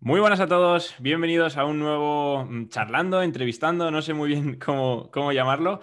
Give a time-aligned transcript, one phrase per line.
[0.00, 4.58] Muy buenas a todos, bienvenidos a un nuevo mm, charlando, entrevistando, no sé muy bien
[4.64, 5.80] cómo, cómo llamarlo.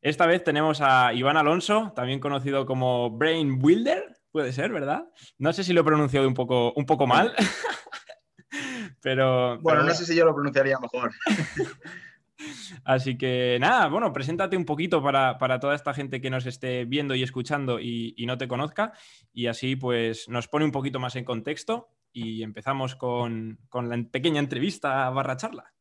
[0.00, 5.04] Esta vez tenemos a Iván Alonso, también conocido como Brain Builder, puede ser, ¿verdad?
[5.36, 7.34] No sé si lo he pronunciado un poco, un poco mal,
[9.02, 9.58] pero...
[9.60, 11.10] Bueno, no sé si yo lo pronunciaría mejor.
[12.84, 17.14] Así que nada, bueno, preséntate un poquito para, toda esta gente que nos esté viendo
[17.14, 18.92] y escuchando y, y, no te conozca
[19.32, 24.40] y así pues nos pone un poquito más en contexto y empezamos con, la pequeña
[24.40, 25.72] entrevista barra charla.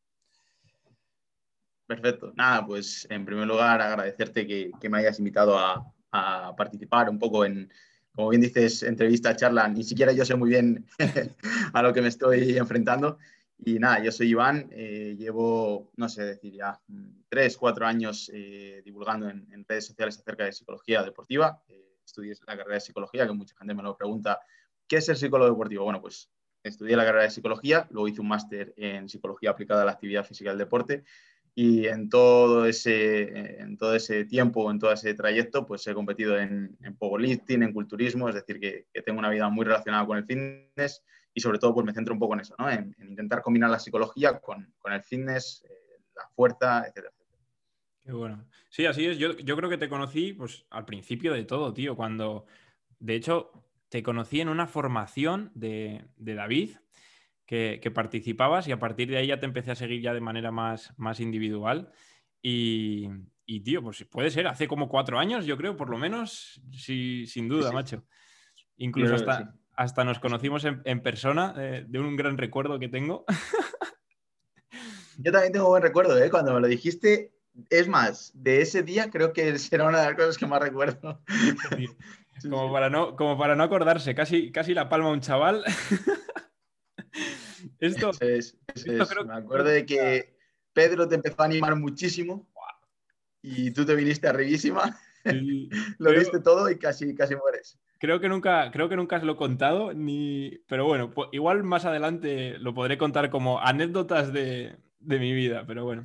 [1.85, 2.33] Perfecto.
[2.35, 5.93] Nada, pues en primer lugar agradecerte que, me hayas invitado a,
[6.57, 7.71] participar un poco en,
[8.11, 9.67] como bien dices, entrevista, charla.
[9.67, 10.85] Ni siquiera yo sé muy bien
[11.73, 13.17] a lo que me estoy enfrentando.
[13.59, 16.79] Y nada, yo soy Iván, eh, llevo, no sé decir ya,
[17.27, 21.63] tres, cuatro años eh, divulgando en, redes sociales acerca de psicología deportiva.
[21.67, 24.39] Eh, estudié la carrera de psicología, que mucha gente me lo pregunta
[24.87, 25.83] ¿Qué es el psicólogo deportivo?
[25.83, 26.29] Bueno, pues
[26.63, 30.25] estudié la carrera de psicología, luego hice un máster en psicología aplicada a la actividad
[30.25, 31.03] física y deporte
[31.59, 36.37] y en todo ese, en todo ese tiempo, en todo ese trayecto, pues he competido
[36.37, 40.25] en, en powerlifting, en culturismo, es decir, que, tengo una vida muy relacionada con el
[40.25, 42.69] fitness y sobre todo pues me centro un poco en eso, ¿no?
[42.69, 47.11] en, intentar combinar la psicología con, con el fitness, eh, la fuerza, etcétera.
[48.03, 48.47] Qué bueno.
[48.69, 49.17] Sí, así es.
[49.17, 52.45] Yo, yo creo que te conocí pues, al principio de todo, tío, cuando,
[52.99, 53.51] de hecho,
[53.89, 56.77] te conocí en una formación de, David
[57.45, 60.51] que, participabas y a partir de ahí ya te empecé a seguir ya de manera
[60.51, 61.91] más, más individual.
[62.41, 63.09] Y,
[63.63, 67.47] tío, pues puede ser, hace como cuatro años, yo creo, por lo menos, sí, sin
[67.47, 68.05] duda, macho.
[68.77, 73.25] Incluso hasta, hasta nos conocimos en, persona, eh, de un gran recuerdo que tengo.
[75.17, 76.29] Yo también tengo buen recuerdo, ¿eh?
[76.29, 77.33] Cuando me lo dijiste,
[77.69, 81.21] es más, de ese día creo que será una de las cosas que más recuerdo.
[82.43, 85.63] Como, Para no, como para no acordarse, casi, casi la palma un chaval.
[87.79, 90.37] esto, es, Me acuerdo de que
[90.73, 92.47] Pedro te empezó a animar muchísimo
[93.41, 94.97] y tú te viniste arribísima.
[95.97, 97.79] lo viste todo y casi, casi mueres.
[97.99, 100.59] Creo que nunca, creo que nunca os lo he contado, ni...
[100.67, 106.03] pero bueno, igual más adelante lo podré contar como anécdotas de, mi vida, pero bueno.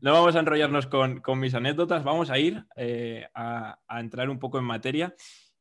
[0.00, 4.58] No vamos a enrollarnos con, mis anécdotas, vamos a ir eh, a, entrar un poco
[4.58, 5.14] en materia.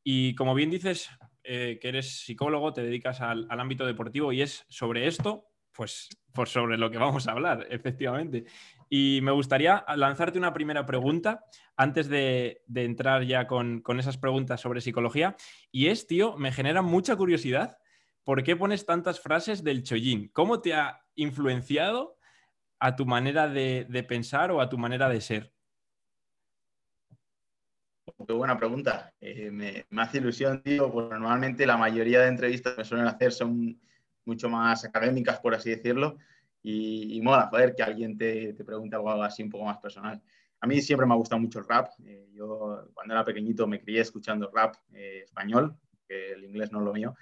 [0.03, 1.09] Y como bien dices,
[1.43, 6.49] eh, que eres psicólogo, te dedicas al, ámbito deportivo y es sobre esto, pues, pues,
[6.49, 8.45] sobre lo que vamos a hablar, efectivamente.
[8.89, 11.43] Y me gustaría lanzarte una primera pregunta
[11.75, 15.35] antes de, entrar ya con, con, esas preguntas sobre psicología.
[15.71, 17.77] Y es, tío, me genera mucha curiosidad.
[18.23, 20.29] ¿Por qué pones tantas frases del chollín?
[20.33, 22.16] ¿Cómo te ha influenciado
[22.79, 25.53] a tu manera de, pensar o a tu manera de ser?
[28.25, 29.13] Qué buena pregunta.
[29.19, 33.79] Eh, me, hace ilusión, tío, porque normalmente la mayoría de entrevistas que suelen hacer son
[34.25, 36.17] mucho más académicas, por así decirlo,
[36.61, 40.21] y, mola, joder, que alguien te, te pregunte algo así un poco más personal.
[40.59, 41.89] A mí siempre me ha gustado mucho el rap.
[42.03, 45.77] Eh, yo cuando era pequeñito me crié escuchando rap eh, español,
[46.07, 47.15] que el inglés no es lo mío,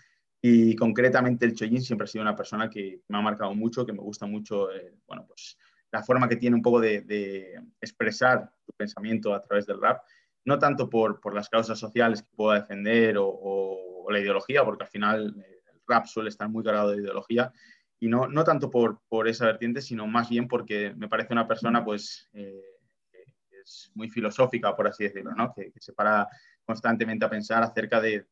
[0.47, 3.93] y concretamente el Choyin siempre ha sido una persona que me ha marcado mucho, que
[3.93, 5.57] me gusta mucho, eh, bueno, pues
[5.91, 10.03] la forma que tiene un poco de, expresar tu pensamiento a través del rap,
[10.43, 14.89] no tanto por, por las causas sociales que pueda defender o, la ideología, porque al
[14.91, 17.51] final eh, el rap suele estar muy cargado de ideología,
[17.99, 21.83] y no, no tanto por, esa vertiente, sino más bien porque me parece una persona
[21.83, 22.61] pues eh,
[23.63, 25.51] es muy filosófica, por así decirlo, ¿no?
[25.55, 26.27] que, se para
[26.63, 28.27] constantemente a pensar acerca de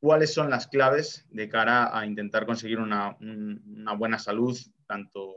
[0.00, 3.16] cuáles son las claves de cara a intentar conseguir una,
[3.96, 5.34] buena salud, tanto,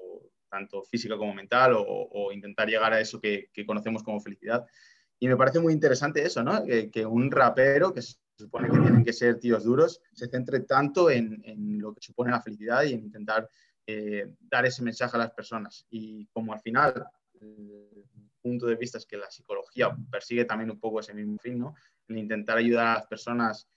[0.49, 4.65] tanto física como mental, o, intentar llegar a eso que, conocemos como felicidad.
[5.19, 6.63] Y me parece muy interesante eso, ¿no?
[6.65, 11.09] Que, un rapero, que se supone que tienen que ser tíos duros, se centre tanto
[11.09, 13.49] en, lo que supone la felicidad y en intentar
[13.85, 15.85] eh, dar ese mensaje a las personas.
[15.89, 17.05] Y como al final
[17.39, 18.05] el
[18.41, 21.75] punto de vista es que la psicología persigue también un poco ese mismo fin, ¿no?
[22.07, 23.67] El intentar ayudar a las personas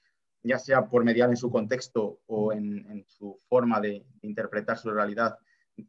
[0.45, 5.39] ya sea por mediar en su contexto o en, su forma de interpretar su realidad,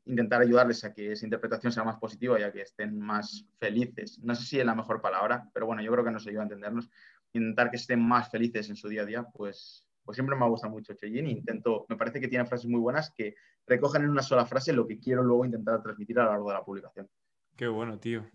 [0.05, 4.17] intentar ayudarles a que esa interpretación sea más positiva y a que estén más felices.
[4.23, 6.43] No sé si es la mejor palabra, pero bueno, yo creo que nos ayuda a
[6.43, 6.89] entendernos.
[7.33, 10.69] Intentar que estén más felices en su día a día, pues, pues siempre me gusta
[10.69, 11.29] mucho Cheyenne.
[11.29, 13.35] Intento, me parece que tiene frases muy buenas que
[13.67, 16.53] recogen en una sola frase lo que quiero luego intentar transmitir a lo largo de
[16.53, 17.09] la publicación.
[17.57, 18.25] Qué bueno, tío.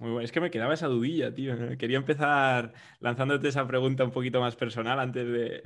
[0.00, 0.24] Muy bueno.
[0.24, 1.54] Es que me quedaba esa dudilla, tío.
[1.78, 5.62] Quería empezar lanzándote esa pregunta un poquito más personal antes de.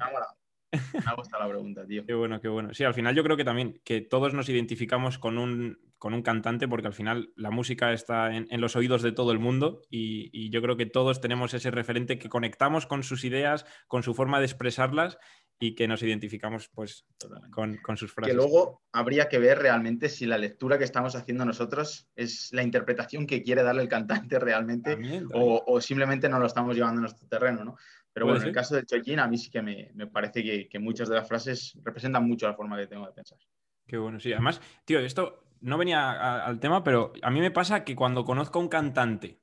[0.72, 2.04] Me ha gustado la pregunta, tío.
[2.06, 2.74] Qué bueno, qué bueno.
[2.74, 6.22] Sí, al final yo creo que también que todos nos identificamos con un, con un
[6.22, 10.30] cantante porque al final la música está en, los oídos de todo el mundo y,
[10.32, 14.14] y, yo creo que todos tenemos ese referente que conectamos con sus ideas, con su
[14.14, 15.16] forma de expresarlas
[15.58, 17.06] y que nos identificamos pues
[17.50, 18.32] con, sus frases.
[18.32, 22.62] Que luego habría que ver realmente si la lectura que estamos haciendo nosotros es la
[22.62, 24.98] interpretación que quiere darle el cantante realmente
[25.32, 27.76] O, simplemente no lo estamos llevando a nuestro terreno, ¿no?
[28.12, 30.78] Pero bueno, en el caso de Chojin, a mí sí que me, parece que, que,
[30.78, 33.38] muchas de las frases representan mucho la forma que tengo de pensar.
[33.86, 34.32] Qué bueno, sí.
[34.32, 38.58] Además, tío, esto no venía al tema, pero a mí me pasa que cuando conozco
[38.58, 39.40] a un cantante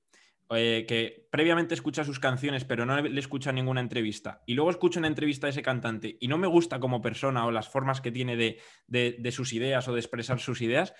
[0.54, 5.00] eh, que previamente escucha sus canciones, pero no le escucha ninguna entrevista, y luego escucho
[5.00, 8.12] una entrevista de ese cantante y no me gusta como persona o las formas que
[8.12, 10.94] tiene de, sus ideas o de expresar sus ideas,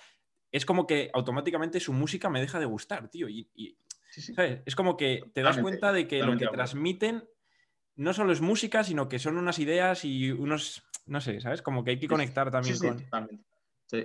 [0.50, 3.28] es como que automáticamente su música me deja de gustar, tío.
[3.28, 3.76] Y,
[4.66, 7.24] Es como que te das cuenta de que lo que transmiten
[7.96, 11.62] no solo es música, sino que son unas ideas y unos, no sé, ¿sabes?
[11.62, 13.02] Como que hay que conectar también con...
[13.02, 13.44] Totalmente.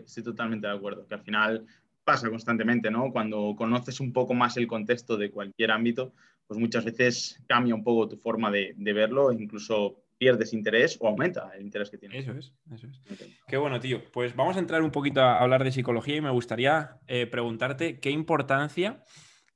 [0.05, 1.07] Sí, totalmente de acuerdo.
[1.07, 1.65] Que al final
[2.07, 3.11] pasa constantemente, ¿no?
[3.11, 6.13] Cuando conoces un poco más el contexto de cualquier ámbito,
[6.47, 11.51] pues muchas veces cambia un poco tu forma de, verlo, incluso pierdes interés o aumenta
[11.53, 12.23] el interés que tienes.
[12.23, 13.01] Eso es, eso es.
[13.45, 14.01] Qué bueno, tío.
[14.13, 17.99] Pues vamos a entrar un poquito a hablar de psicología y me gustaría eh, preguntarte
[17.99, 19.03] qué importancia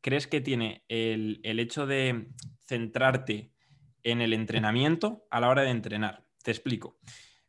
[0.02, 2.28] crees que tiene el, hecho de
[2.68, 3.54] centrarte
[4.04, 6.26] en el entrenamiento a la hora de entrenar.
[6.44, 7.00] Te explico.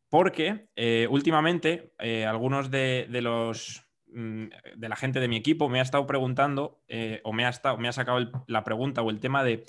[0.09, 3.83] Porque eh, últimamente eh, algunos de, los
[4.13, 7.79] de la gente de mi equipo me ha estado preguntando eh, o me ha, estado,
[7.79, 9.65] me ha sacado la pregunta o el tema de,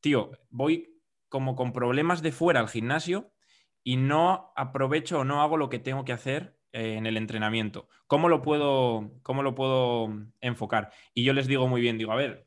[0.00, 3.32] tío, voy como con problemas de fuera al gimnasio
[3.82, 7.88] y no aprovecho o no hago lo que tengo que hacer eh, en el entrenamiento.
[8.06, 10.08] ¿Cómo lo, puedo, ¿Cómo lo puedo
[10.40, 10.90] enfocar?
[11.14, 12.46] Y yo les digo muy bien, digo, a ver,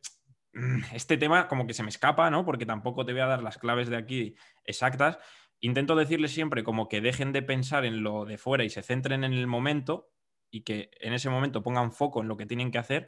[0.93, 2.45] este tema como que se me escapa, ¿no?
[2.45, 5.17] Porque tampoco te voy a dar las claves de aquí exactas.
[5.59, 9.23] Intento decirles siempre como que dejen de pensar en lo de fuera y se centren
[9.23, 10.09] en el momento
[10.51, 13.07] y que en ese momento pongan foco en lo que tienen que hacer.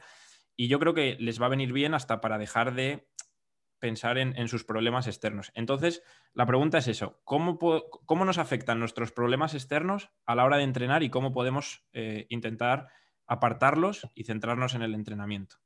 [0.56, 3.06] Y yo creo que les va a venir bien hasta para dejar de
[3.78, 5.52] pensar en, sus problemas externos.
[5.54, 6.02] Entonces,
[6.32, 10.62] la pregunta es eso, ¿cómo, ¿cómo, nos afectan nuestros problemas externos a la hora de
[10.62, 12.88] entrenar y cómo podemos eh, intentar
[13.26, 15.56] apartarlos y centrarnos en el entrenamiento?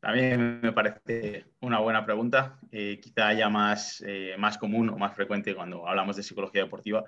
[0.00, 5.14] También me parece una buena pregunta, eh, quizá haya más, eh, más común o más
[5.14, 7.04] frecuente cuando hablamos de psicología deportiva,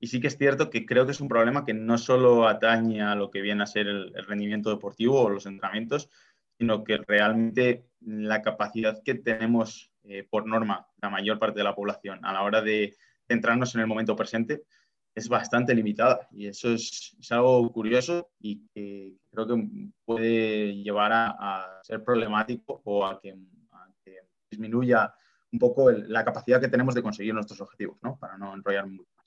[0.00, 3.02] y sí que es cierto que creo que es un problema que no solo atañe
[3.02, 6.08] a lo que viene a ser el, rendimiento deportivo o los entrenamientos,
[6.58, 11.74] sino que realmente la capacidad que tenemos eh, por norma la mayor parte de la
[11.74, 12.96] población a la hora de
[13.28, 14.64] centrarnos en el momento presente
[15.14, 16.26] es bastante limitada.
[16.30, 23.04] Y eso es, algo curioso y que creo que puede llevar a, ser problemático o
[23.04, 23.36] a que,
[24.50, 25.14] disminuya
[25.52, 28.18] un poco la capacidad que tenemos de conseguir nuestros objetivos, ¿no?
[28.18, 29.19] para no enrollarme mucho.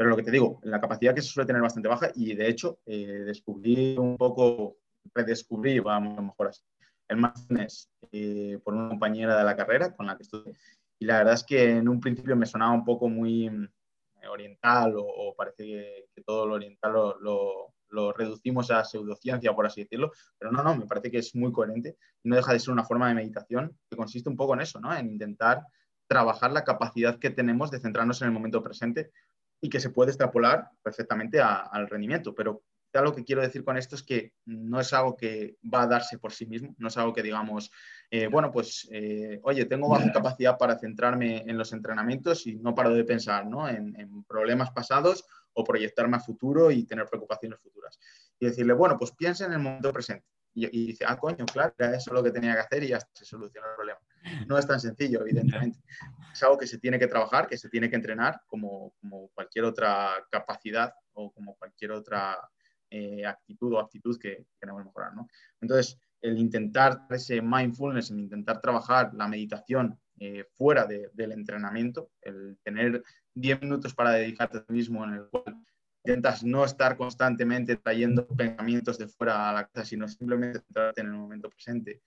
[0.00, 2.48] Pero lo que te digo, la capacidad que se suele tener bastante baja y de
[2.48, 4.78] hecho eh, descubrí un poco,
[5.14, 6.62] redescubrí, vamos a lo mejor así,
[7.06, 10.54] el mindfulness eh, por una compañera de la carrera con la que estuve.
[10.98, 14.94] Y la verdad es que en un principio me sonaba un poco muy eh, oriental
[14.96, 15.64] o, parece
[16.14, 20.76] que, todo lo oriental lo, lo, reducimos a pseudociencia, por así decirlo, pero no, no,
[20.76, 23.76] me parece que es muy coherente y no deja de ser una forma de meditación
[23.90, 24.96] que consiste un poco en eso, ¿no?
[24.96, 25.60] En intentar
[26.06, 29.10] trabajar la capacidad que tenemos de centrarnos en el momento presente
[29.60, 32.34] y que se puede extrapolar perfectamente al rendimiento.
[32.34, 32.62] Pero
[32.92, 35.86] ya lo que quiero decir con esto es que no es algo que va a
[35.86, 37.70] darse por sí mismo, no es algo que digamos,
[38.10, 42.74] eh, bueno, pues, eh, oye, tengo baja capacidad para centrarme en los entrenamientos y no
[42.74, 43.68] paro de pensar ¿no?
[43.68, 47.98] en, en, problemas pasados o proyectarme a futuro y tener preocupaciones futuras.
[48.38, 50.26] Y decirle, bueno, pues piensa en el momento presente.
[50.52, 53.24] Y, dice, ah, coño, claro, era eso lo que tenía que hacer y ya se
[53.24, 54.00] solucionó el problema.
[54.46, 55.78] No es tan sencillo, evidentemente.
[56.32, 59.64] Es algo que se tiene que trabajar, que se tiene que entrenar como, como cualquier
[59.64, 62.38] otra capacidad o como cualquier otra
[62.90, 65.14] eh, actitud o actitud que queremos mejorar.
[65.14, 65.28] ¿no?
[65.60, 72.58] Entonces, el intentar ese mindfulness, el intentar trabajar la meditación eh, fuera del entrenamiento, el
[72.62, 73.02] tener
[73.34, 75.56] 10 minutos para dedicarte a ti mismo en el cual
[76.04, 81.06] intentas no estar constantemente trayendo pensamientos de fuera a la casa, sino simplemente centrarte en
[81.08, 82.02] el momento presente.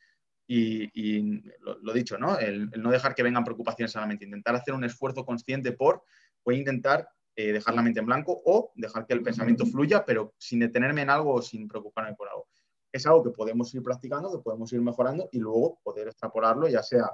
[0.45, 2.37] Y, lo, dicho, ¿no?
[2.37, 6.03] El, no dejar que vengan preocupaciones a la mente, intentar hacer un esfuerzo consciente por,
[6.43, 10.05] voy a intentar eh, dejar la mente en blanco o dejar que el pensamiento fluya,
[10.05, 12.47] pero sin detenerme en algo o sin preocuparme por algo.
[12.91, 16.83] Es algo que podemos ir practicando, que podemos ir mejorando y luego poder extrapolarlo, ya
[16.83, 17.09] sea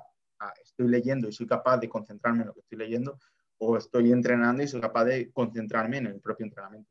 [0.63, 3.19] estoy leyendo y soy capaz de concentrarme en lo que estoy leyendo,
[3.57, 6.89] o estoy entrenando y soy capaz de concentrarme en el propio entrenamiento.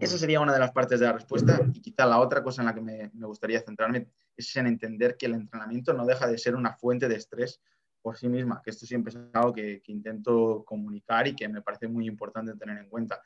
[0.00, 2.66] Esa sería una de las partes de la respuesta y quizá la otra cosa en
[2.66, 6.54] la que me, gustaría centrarme es en entender que el entrenamiento no deja de ser
[6.54, 7.60] una fuente de estrés
[8.02, 11.88] por sí misma, que esto siempre es algo que, intento comunicar y que me parece
[11.88, 13.22] muy importante tener en cuenta.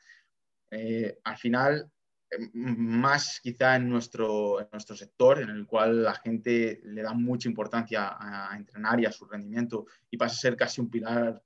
[0.69, 1.91] Eh, al final,
[2.29, 7.13] em, más quizá en nuestro, en nuestro sector, en el cual la gente le da
[7.13, 11.41] mucha importancia a, entrenar y a su rendimiento y pasa a ser casi un pilar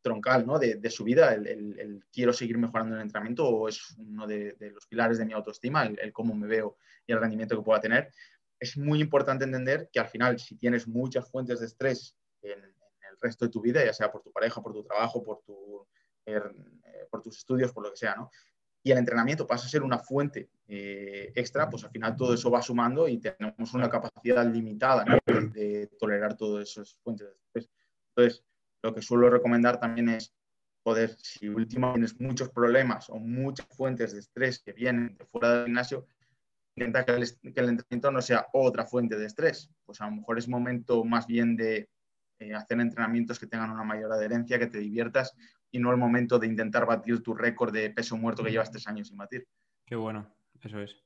[0.00, 0.58] troncal ¿no?
[0.58, 5.18] de, su vida, el, quiero seguir mejorando el entrenamiento o es uno de, los pilares
[5.18, 8.12] de mi autoestima, el, cómo me veo y el rendimiento que pueda tener.
[8.60, 13.18] Es muy importante entender que al final, si tienes muchas fuentes de estrés en, el
[13.20, 15.86] resto de tu vida, ya sea por tu pareja, por tu trabajo, por, tu,
[16.26, 18.30] er, eh, por tus estudios, por lo que sea, ¿no?
[18.82, 22.50] y el entrenamiento pasa a ser una fuente eh, extra, pues al final todo eso
[22.50, 27.70] va sumando y tenemos una capacidad limitada de, tolerar todas esas fuentes de estrés.
[28.10, 28.44] Entonces,
[28.82, 30.32] lo que suelo recomendar también es
[30.82, 35.52] poder, si últimamente tienes muchos problemas o muchas fuentes de estrés que vienen de fuera
[35.52, 36.06] del gimnasio,
[36.78, 39.70] intenta que el, que el entrenamiento no sea otra fuente de estrés.
[39.84, 41.88] Pues a lo mejor es momento más bien de
[42.38, 45.34] eh, hacer entrenamientos que tengan una mayor adherencia, que te diviertas
[45.70, 48.86] y no el momento de intentar batir tu récord de peso muerto que llevas tres
[48.86, 49.46] años sin batir.
[49.84, 50.32] Qué bueno,
[50.62, 50.96] eso es.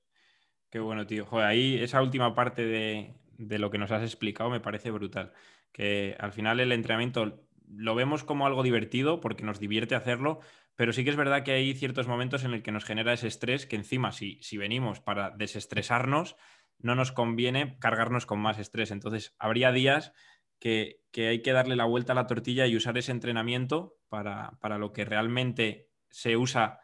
[0.70, 1.26] Qué bueno, tío.
[1.26, 5.32] Joder, ahí esa última parte de, de lo que nos has explicado me parece brutal.
[5.72, 10.40] Que al final el entrenamiento lo vemos como algo divertido porque nos divierte hacerlo,
[10.82, 13.28] pero sí que es verdad que hay ciertos momentos en el que nos genera ese
[13.28, 16.34] estrés que encima si, si venimos para desestresarnos,
[16.80, 18.90] no nos conviene cargarnos con más estrés.
[18.90, 20.12] Entonces, habría días
[20.58, 24.58] que, que, hay que darle la vuelta a la tortilla y usar ese entrenamiento para,
[24.60, 26.80] para, lo que realmente se usa,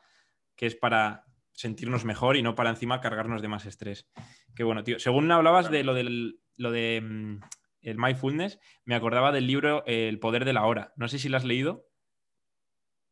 [0.55, 4.09] que es para sentirnos mejor y no para encima cargarnos de más estrés.
[4.55, 5.01] Qué bueno, tío.
[5.01, 7.41] Según hablabas de lo del lo de mm,
[7.81, 10.93] el mindfulness, me acordaba del libro El poder de la hora.
[10.95, 11.89] No sé si lo has leído.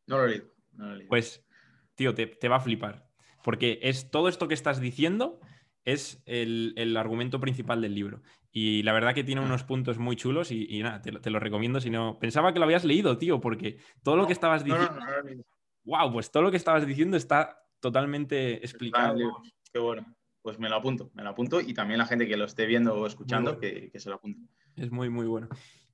[0.05, 0.56] No lo he leído.
[1.07, 1.45] Pues,
[1.95, 3.07] tío, te, va a flipar.
[3.43, 5.39] Porque es todo esto que estás diciendo
[5.85, 8.21] es el, argumento principal del libro.
[8.51, 9.45] Y la verdad que tiene ah.
[9.45, 11.79] unos puntos muy chulos y, nada, te, lo recomiendo.
[11.79, 14.99] Si no, pensaba que lo habías leído, tío, porque todo lo que estabas diciendo.
[15.83, 19.17] wow, pues todo lo que estabas diciendo está totalmente explicado.
[19.71, 20.17] Qué bueno
[20.47, 22.95] pues me lo apunto, me lo apunto y también la gente que lo esté viendo
[22.95, 24.47] o escuchando que, se lo apunte.
[24.77, 25.49] Es muy, muy bueno.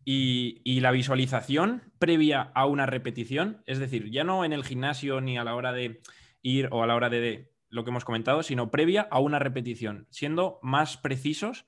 [0.06, 5.38] Y, la visualización previa a una repetición, es decir, ya no en el gimnasio ni
[5.38, 6.02] a la hora de
[6.42, 10.06] ir o a la hora de, lo que hemos comentado, sino previa a una repetición,
[10.12, 11.66] siendo más precisos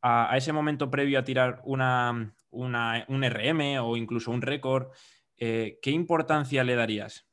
[0.00, 4.92] a, ese momento previo a tirar un RM o incluso un récord,
[5.36, 7.26] eh, ¿qué importancia le darías?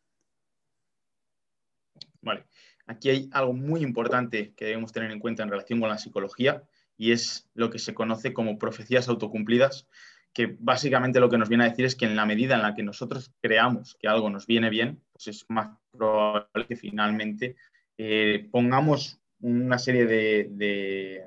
[2.21, 2.45] Vale.
[2.87, 6.63] Aquí hay algo muy importante que debemos tener en cuenta en relación con la psicología
[6.97, 9.87] y es lo que se conoce como profecías autocumplidas,
[10.35, 12.75] que básicamente lo que nos viene a decir es que en la medida en la
[12.75, 17.55] que nosotros creamos que algo nos viene bien, pues es más probable que finalmente
[17.97, 21.23] eh, pongamos una serie de,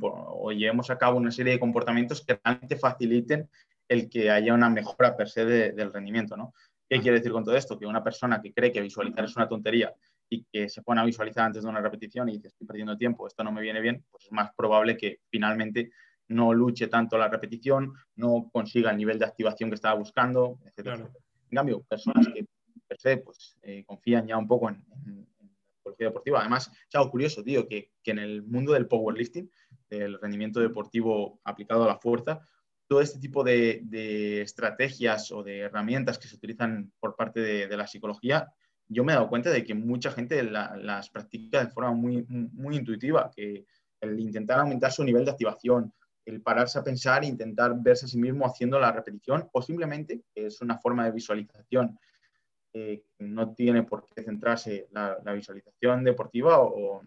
[0.00, 3.50] o llevemos a cabo una serie de comportamientos que realmente faciliten
[3.88, 6.34] el que haya una mejora per se del rendimiento.
[6.34, 6.54] ¿no?
[6.88, 7.78] ¿Qué quiere decir con todo esto?
[7.78, 9.92] Que una persona que cree que visualizar es una tontería
[10.30, 13.26] y que se pone a visualizar antes de una repetición y dice estoy perdiendo tiempo,
[13.26, 15.90] esto no me viene bien, pues es más probable que finalmente
[16.28, 21.00] no luche tanto la repetición, no consiga el nivel de activación que estaba buscando, etc.
[21.50, 22.46] En cambio, personas que
[22.86, 25.24] per se pues, eh, confían ya un poco en, la
[25.76, 26.40] psicología deportiva.
[26.40, 29.50] Además, es algo curioso, tío, que, que en el mundo del powerlifting,
[29.88, 32.40] del rendimiento deportivo aplicado a la fuerza,
[32.88, 37.66] todo este tipo de, de, estrategias o de herramientas que se utilizan por parte de,
[37.66, 38.52] de la psicología
[38.88, 42.76] yo me he dado cuenta de que mucha gente las practica de forma muy, muy
[42.76, 43.66] intuitiva, que
[44.00, 45.92] el intentar aumentar su nivel de activación,
[46.26, 50.22] el pararse a pensar e intentar verse a sí mismo haciendo la repetición o simplemente
[50.34, 51.98] es una forma de visualización.
[52.74, 57.00] Eh, no tiene por qué centrarse la, visualización deportiva o,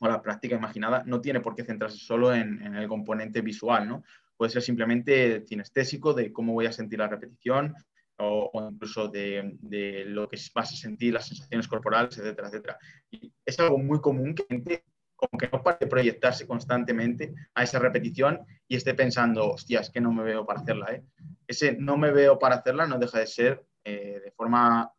[0.00, 3.86] o, la práctica imaginada, no tiene por qué centrarse solo en, en el componente visual,
[3.88, 4.02] ¿no?
[4.36, 7.76] Puede ser simplemente cinestésico de cómo voy a sentir la repetición,
[8.20, 12.78] o, incluso de, lo que vas a sentir, las sensaciones corporales, etcétera, etcétera.
[13.10, 14.84] Y es algo muy común que
[15.20, 20.00] como que no pare proyectarse constantemente a esa repetición y esté pensando, hostia, es que
[20.00, 20.86] no me veo para hacerla.
[20.92, 21.04] ¿eh?
[21.46, 24.90] Ese no me veo para hacerla no deja de ser eh, de forma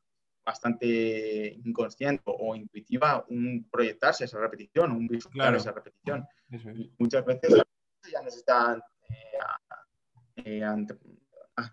[0.45, 6.27] bastante inconsciente o intuitiva un proyectarse a esa repetición, un visualizar esa repetición.
[6.97, 7.63] muchas veces
[8.11, 8.81] ya nos están
[10.35, 11.71] eh, ah,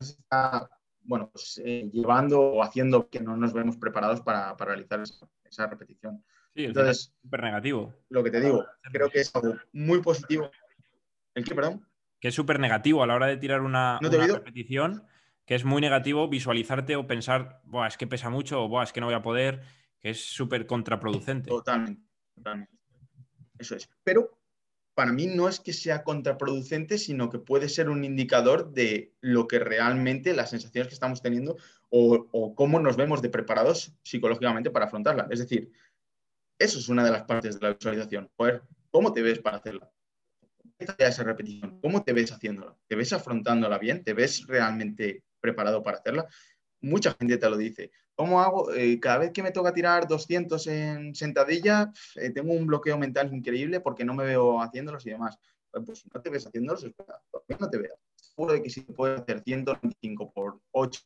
[0.00, 0.68] está
[1.04, 1.60] bueno, pues,
[1.92, 5.00] llevando o haciendo que no nos vemos preparados para, realizar
[5.44, 6.24] esa, repetición.
[6.54, 7.94] Sí, Entonces, súper negativo.
[8.10, 10.50] Lo que te digo, creo que es algo muy positivo.
[11.34, 11.86] ¿El qué, perdón?
[12.20, 15.06] Que es súper negativo a la hora de tirar una, repetición,
[15.46, 19.00] que es muy negativo visualizarte o pensar, Buah, es que pesa mucho o es que
[19.00, 19.62] no voy a poder,
[19.98, 21.48] que es súper contraproducente.
[21.48, 22.02] Totalmente,
[22.34, 22.76] totalmente.
[23.58, 23.88] Eso es.
[24.04, 24.38] Pero
[24.94, 29.48] para mí no es que sea contraproducente, sino que puede ser un indicador de lo
[29.48, 31.56] que realmente las sensaciones que estamos teniendo
[31.88, 35.28] o, cómo nos vemos de preparados psicológicamente para afrontarla.
[35.30, 35.70] Es decir,
[36.62, 38.30] eso es una de las partes de la visualización.
[38.90, 39.90] ¿cómo te ves para hacerla?
[40.78, 41.80] ¿Qué esa repetición?
[41.80, 42.76] ¿Cómo te ves haciéndola?
[42.86, 44.02] ¿Te ves afrontándola bien?
[44.04, 46.26] ¿Te ves realmente preparado para hacerla.
[46.80, 47.90] Mucha gente te lo dice.
[48.14, 48.72] ¿Cómo hago?
[48.72, 53.32] Eh, cada vez que me toca tirar 200 en sentadilla, eh, tengo un bloqueo mental
[53.34, 55.38] increíble porque no me veo haciéndolos y demás.
[55.70, 57.20] Pues si no te ves haciéndolos, espera,
[57.58, 57.94] no te veas.
[58.14, 61.00] Seguro de que si puedes hacer 125 por 8,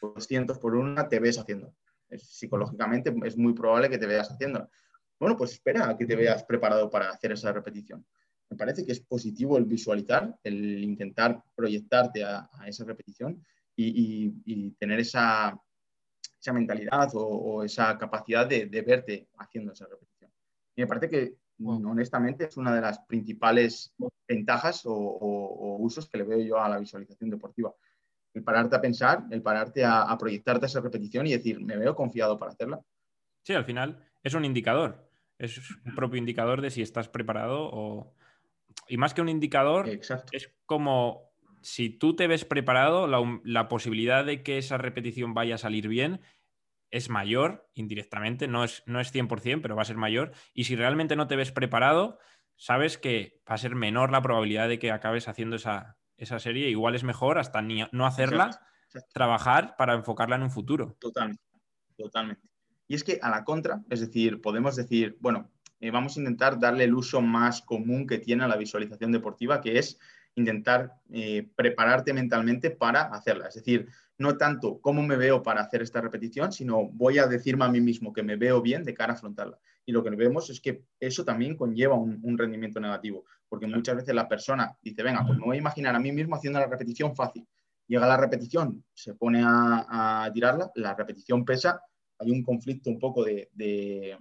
[0.00, 1.72] 200 por 1, te ves haciendo.
[2.16, 4.70] psicológicamente es muy probable que te veas haciendo.
[5.18, 8.04] Bueno, pues espera a que te veas preparado para hacer esa repetición.
[8.50, 13.44] Me parece que es positivo el visualizar, el intentar proyectarte a, esa repetición
[13.74, 15.58] y, tener esa,
[16.40, 20.30] esa mentalidad o, esa capacidad de, verte haciendo esa repetición.
[20.76, 23.94] Y me parece que, honestamente, es una de las principales
[24.28, 27.74] ventajas o, usos que le veo yo a la visualización deportiva.
[28.34, 31.96] El pararte a pensar, el pararte a, a proyectarte esa repetición y decir, me veo
[31.96, 32.80] confiado para hacerla.
[33.42, 35.05] Sí, al final es un indicador.
[35.38, 38.14] Es un propio indicador de si estás preparado o,
[38.88, 41.26] y más que un indicador, es como
[41.62, 46.20] si tú te ves preparado, la, posibilidad de que esa repetición vaya a salir bien
[46.90, 50.32] es mayor indirectamente, no es, no es 100%, pero va a ser mayor.
[50.54, 52.18] Y si realmente no te ves preparado,
[52.54, 55.98] sabes que va a ser menor la probabilidad de que acabes haciendo esa,
[56.38, 56.70] serie.
[56.70, 58.60] Igual es mejor hasta ni, no hacerla,
[59.12, 60.96] trabajar para enfocarla en un futuro.
[61.00, 61.42] Totalmente,
[61.96, 62.48] totalmente.
[62.88, 65.50] Y es que a la contra, es decir, podemos decir, bueno,
[65.80, 69.60] eh, vamos a intentar darle el uso más común que tiene a la visualización deportiva,
[69.60, 69.98] que es
[70.36, 73.48] intentar eh, prepararte mentalmente para hacerla.
[73.48, 73.88] Es decir,
[74.18, 77.80] no tanto cómo me veo para hacer esta repetición, sino voy a decirme a mí
[77.80, 79.58] mismo que me veo bien de cara a afrontarla.
[79.84, 84.14] Y lo que vemos es que eso también conlleva un, rendimiento negativo, porque muchas veces
[84.14, 87.14] la persona dice, venga, pues me voy a imaginar a mí mismo haciendo la repetición
[87.14, 87.46] fácil.
[87.86, 91.80] Llega la repetición, se pone a, tirarla, la repetición pesa,
[92.18, 94.16] hay un conflicto un poco de,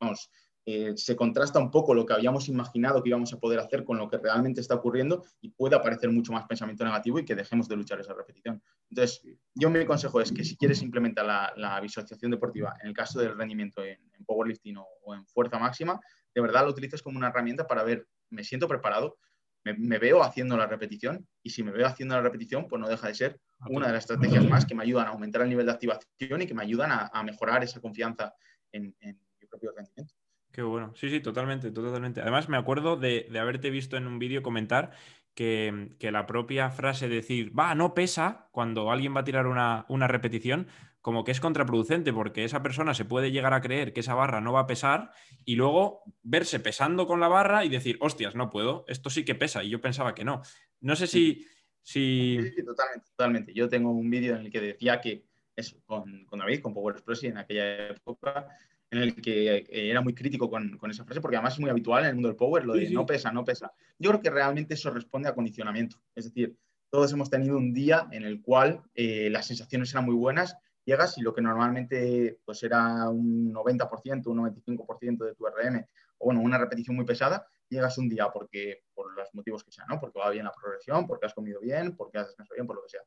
[0.00, 0.30] vamos,
[0.66, 3.98] eh, se contrasta un poco lo que habíamos imaginado que íbamos a poder hacer con
[3.98, 7.68] lo que realmente está ocurriendo y puede aparecer mucho más pensamiento negativo y que dejemos
[7.68, 8.62] de luchar esa repetición.
[8.88, 9.22] Entonces,
[9.54, 13.36] yo mi consejo es que si quieres implementar la, visualización deportiva en el caso del
[13.36, 16.00] rendimiento en, powerlifting o, en fuerza máxima,
[16.34, 19.18] de verdad lo utilices como una herramienta para ver, me siento preparado,
[19.64, 23.08] me, veo haciendo la repetición y si me veo haciendo la repetición, pues no deja
[23.08, 25.72] de ser una de las estrategias más que me ayudan a aumentar el nivel de
[25.72, 28.34] activación y que me ayudan a, mejorar esa confianza
[28.72, 30.14] en, en mi propio rendimiento.
[30.54, 30.92] Qué bueno.
[30.94, 32.20] Sí, sí, totalmente, totalmente.
[32.20, 34.92] Además, me acuerdo de, haberte visto en un vídeo comentar
[35.34, 40.68] que, la propia frase decir, va, no pesa, cuando alguien va a tirar una, repetición,
[41.04, 44.40] como que es contraproducente, porque esa persona se puede llegar a creer que esa barra
[44.40, 45.10] no va a pesar
[45.44, 49.34] y luego verse pesando con la barra y decir, hostias, no puedo, esto sí que
[49.34, 49.62] pesa.
[49.62, 50.40] Y yo pensaba que no.
[50.80, 51.46] No sé si.
[51.82, 52.38] si...
[52.56, 53.52] Sí, totalmente, totalmente.
[53.52, 56.94] Yo tengo un vídeo en el que decía que eso, con, con David, con Power
[56.94, 58.48] Express, en aquella época
[58.90, 62.04] en el que eh, era muy crítico con, esa frase, porque además es muy habitual
[62.04, 63.74] en el mundo del power, lo de no pesa, no pesa.
[63.98, 65.98] Yo creo que realmente eso responde a condicionamiento.
[66.14, 66.56] Es decir,
[66.88, 71.18] todos hemos tenido un día en el cual eh, las sensaciones eran muy buenas, llegas
[71.18, 75.86] y lo que normalmente pues era un 90%, un 95% de tu RM,
[76.18, 79.88] o bueno, una repetición muy pesada, llegas un día porque, por los motivos que sean,
[79.88, 80.00] ¿no?
[80.00, 82.82] Porque va bien la progresión, porque has comido bien, porque has descansado bien, por lo
[82.82, 83.00] que sea.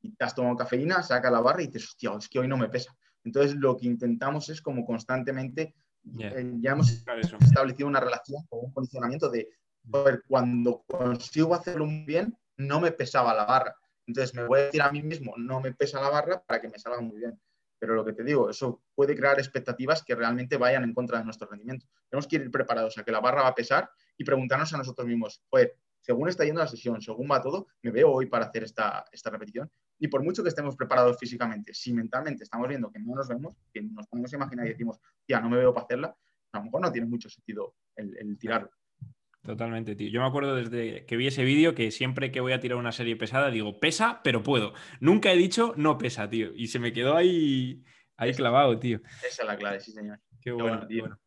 [0.00, 2.56] Y te has tomado cafeína, saca la barra y dices, hostia, es que hoy no
[2.56, 2.96] me pesa.
[3.24, 5.74] Entonces, lo que intentamos es como constantemente,
[6.18, 9.48] eh, ya hemos establecido una relación con un condicionamiento de,
[9.82, 13.76] ver, cuando consigo hacerlo bien, no me pesaba la barra.
[14.08, 16.68] Entonces, me voy a decir a mí mismo, no me pesa la barra para que
[16.68, 17.38] me salga muy bien.
[17.78, 21.24] Pero lo que te digo, eso puede crear expectativas que realmente vayan en contra de
[21.24, 21.86] nuestro rendimiento.
[22.08, 25.06] Tenemos que ir preparados a que la barra va a pesar y preguntarnos a nosotros
[25.06, 28.64] mismos, pues, según está yendo la sesión, según va todo, me veo hoy para hacer
[28.64, 29.70] esta, esta repetición.
[29.98, 33.56] Y por mucho que estemos preparados físicamente, si mentalmente estamos viendo que no nos vemos,
[33.72, 36.16] que nos ponemos a imaginar y decimos, ya no me veo para hacerla,
[36.52, 38.70] a lo mejor no tiene mucho sentido el, el tirarlo.
[39.48, 40.10] Totalmente, tío.
[40.10, 42.92] Yo me acuerdo desde que vi ese vídeo que siempre que voy a tirar una
[42.92, 44.74] serie pesada digo, pesa, pero puedo.
[45.00, 46.50] Nunca he dicho no pesa, tío.
[46.54, 47.82] Y se me quedó ahí,
[48.18, 49.00] ahí clavado, tío.
[49.26, 50.20] Esa es la clave, sí, señor.
[50.42, 51.18] Qué, bueno, tío.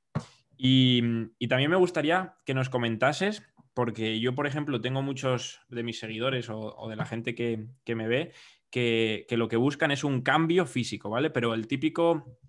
[0.55, 1.01] Y,
[1.39, 3.41] y, también me gustaría que nos comentases,
[3.73, 7.69] porque yo, por ejemplo, tengo muchos de mis seguidores o, o de la gente que,
[7.84, 8.34] que me ve
[8.71, 11.29] que, lo que buscan es un cambio físico, ¿vale?
[11.29, 12.39] Pero el típico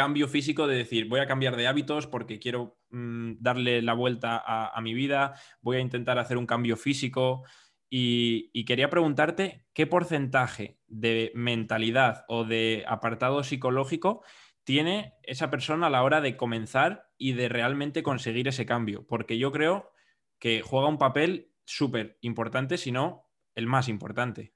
[0.00, 4.42] cambio físico de decir, voy a cambiar de hábitos porque quiero mm, darle la vuelta
[4.42, 7.44] a, mi vida, voy a intentar hacer un cambio físico.
[7.90, 14.22] Y, quería preguntarte qué porcentaje de mentalidad o de apartado psicológico
[14.64, 19.06] tiene esa persona a la hora de comenzar y de realmente conseguir ese cambio.
[19.06, 19.92] Porque yo creo
[20.38, 24.54] que juega un papel súper importante, si no el más importante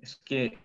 [0.00, 0.58] es que,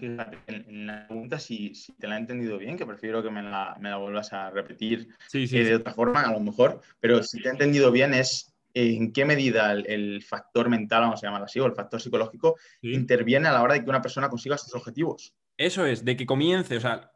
[0.00, 4.32] en, la pregunta, si, te la he entendido bien, que prefiero que me la, vuelvas
[4.32, 8.14] a repetir eh, de otra forma, a lo mejor, pero si te he entendido bien,
[8.14, 12.56] es en qué medida el, factor mental, vamos a llamarlo así, o el factor psicológico,
[12.82, 15.34] interviene a la hora de que una persona consiga sus objetivos.
[15.56, 17.12] Eso es, de que comience, o sea,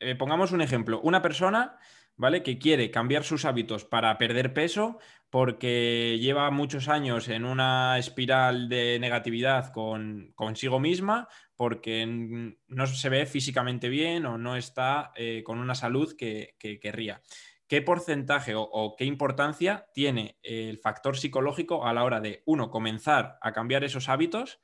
[0.00, 1.78] eh, pongamos un ejemplo, una persona,
[2.16, 2.42] ¿vale?
[2.42, 4.98] Que quiere cambiar sus hábitos para perder peso
[5.30, 13.08] porque lleva muchos años en una espiral de negatividad con, consigo misma, porque no se
[13.08, 17.22] ve físicamente bien o no está eh, con una salud que, querría.
[17.66, 23.38] ¿Qué porcentaje o, qué importancia tiene el factor psicológico a la hora de, uno, comenzar
[23.40, 24.60] a cambiar esos hábitos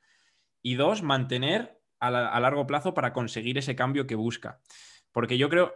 [0.61, 4.61] y dos, mantener a, largo plazo para conseguir ese cambio que busca?
[5.11, 5.73] Porque yo creo,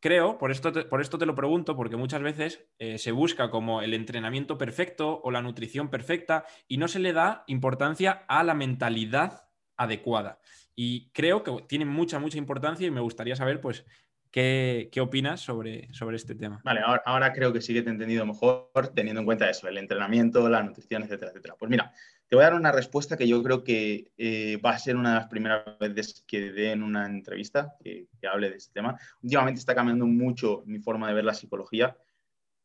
[0.00, 3.50] creo, por esto te, por esto te lo pregunto, porque muchas veces eh, se busca
[3.50, 8.44] como el entrenamiento perfecto o la nutrición perfecta y no se le da importancia a
[8.44, 10.40] la mentalidad adecuada.
[10.74, 13.84] Y creo que tiene mucha, mucha importancia y me gustaría saber, pues,
[14.32, 16.62] ¿Qué, opinas sobre, sobre este tema?
[16.64, 19.76] Vale, ahora, creo que sí que te he entendido mejor teniendo en cuenta eso, el
[19.76, 21.54] entrenamiento, la nutrición, etcétera, etcétera.
[21.58, 21.92] Pues mira,
[22.26, 25.10] te voy a dar una respuesta que yo creo que eh, va a ser una
[25.10, 28.98] de las primeras veces que dé en una entrevista que, hable de este tema.
[29.22, 31.94] Últimamente está cambiando mucho mi forma de ver la psicología.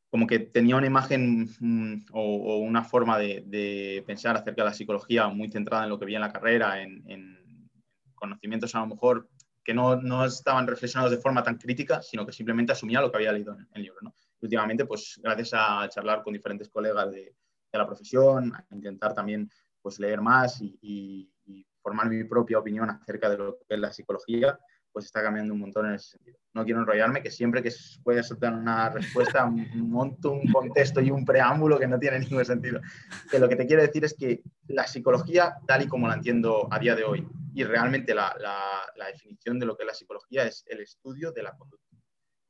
[0.10, 5.28] Como que tenía una imagen mm, o, una forma de, pensar acerca de la psicología
[5.28, 7.70] muy centrada en lo que vi en la carrera, en, en
[8.15, 9.30] conocimientos a lo mejor
[9.63, 13.17] que no, no, estaban reflexionados de forma tan crítica, sino que simplemente asumía lo que
[13.17, 14.00] había leído en el libro.
[14.02, 14.13] ¿no?
[14.41, 17.36] últimamente, pues gracias a charlar con diferentes colegas de,
[17.74, 19.48] la profesión, a intentar también
[19.82, 21.32] pues, leer más y,
[21.80, 24.60] formar mi propia opinión acerca de lo que es la psicología,
[24.97, 26.39] pues está cambiando un montón en ese sentido.
[26.55, 27.71] No quiero enrollarme, que siempre que
[28.03, 32.81] puede soltar una respuesta monto un contexto y un preámbulo que no tiene ningún sentido.
[33.29, 36.67] Que lo que te quiero decir es que la psicología, tal y como la entiendo
[36.71, 40.47] a día de hoy, y realmente la, la definición de lo que es la psicología
[40.47, 41.95] es el estudio de la conducta.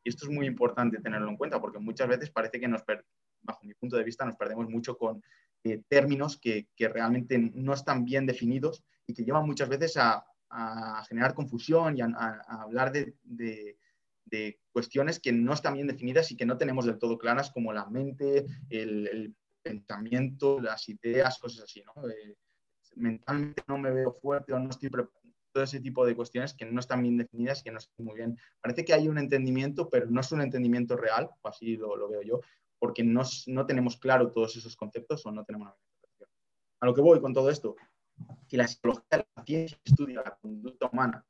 [0.05, 2.86] Y esto es muy importante tenerlo en cuenta porque muchas veces parece que nos,
[3.41, 5.21] bajo mi punto de vista, nos perdemos mucho con
[5.65, 10.25] eh, términos que, realmente no están bien definidos y que llevan muchas veces a,
[11.07, 13.79] generar confusión y a, hablar de,
[14.71, 17.86] cuestiones que no están bien definidas y que no tenemos del todo claras, como la
[17.88, 21.81] mente, el, pensamiento, las ideas, cosas así.
[21.81, 22.36] Eh,
[22.95, 25.17] mentalmente no me veo fuerte o no estoy preparado.
[25.51, 28.15] Todo ese tipo de cuestiones que no están bien definidas y que no están muy
[28.15, 28.38] bien.
[28.62, 32.07] Parece que hay un entendimiento, pero no es un entendimiento real, o así lo, lo
[32.07, 32.41] veo yo,
[32.79, 35.75] porque no, no, tenemos claro todos esos conceptos o no tenemos una.
[36.79, 37.75] A lo que voy con todo esto,
[38.47, 41.25] que la psicología, la ciencia estudia la conducta humana,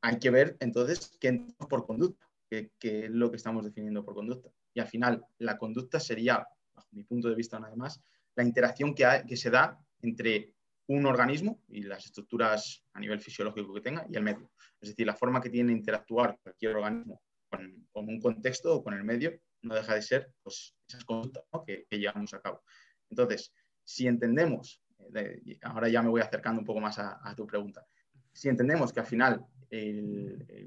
[0.00, 4.14] hay que ver entonces qué entendemos por conducta, qué, es lo que estamos definiendo por
[4.14, 4.50] conducta.
[4.74, 8.00] Y al final, la conducta sería, bajo mi punto de vista nada más,
[8.36, 10.54] la interacción que, que se da entre
[10.88, 14.50] un organismo y las estructuras a nivel fisiológico que tenga y el medio.
[14.80, 19.04] Es decir, la forma que tiene interactuar cualquier organismo con, un contexto o con el
[19.04, 22.62] medio no deja de ser pues, esas conductas que, llevamos a cabo.
[23.10, 23.52] Entonces,
[23.84, 24.82] si entendemos,
[25.14, 27.86] eh, ahora ya me voy acercando un poco más a, tu pregunta,
[28.32, 29.44] si entendemos que al final,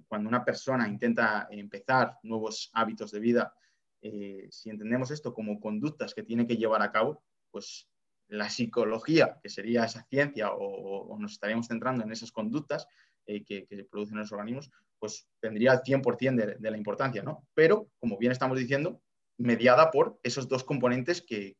[0.07, 3.53] cuando una persona intenta empezar nuevos hábitos de vida,
[4.01, 7.87] eh, si entendemos esto como conductas que tiene que llevar a cabo, pues
[8.27, 12.87] la psicología, que sería esa ciencia, o, nos estaríamos centrando en esas conductas
[13.25, 17.45] eh, que, que, producen los organismos, pues tendría el 100% de, de, la importancia, ¿no?
[17.53, 19.01] Pero, como bien estamos diciendo,
[19.41, 21.57] mediada por esos dos componentes que,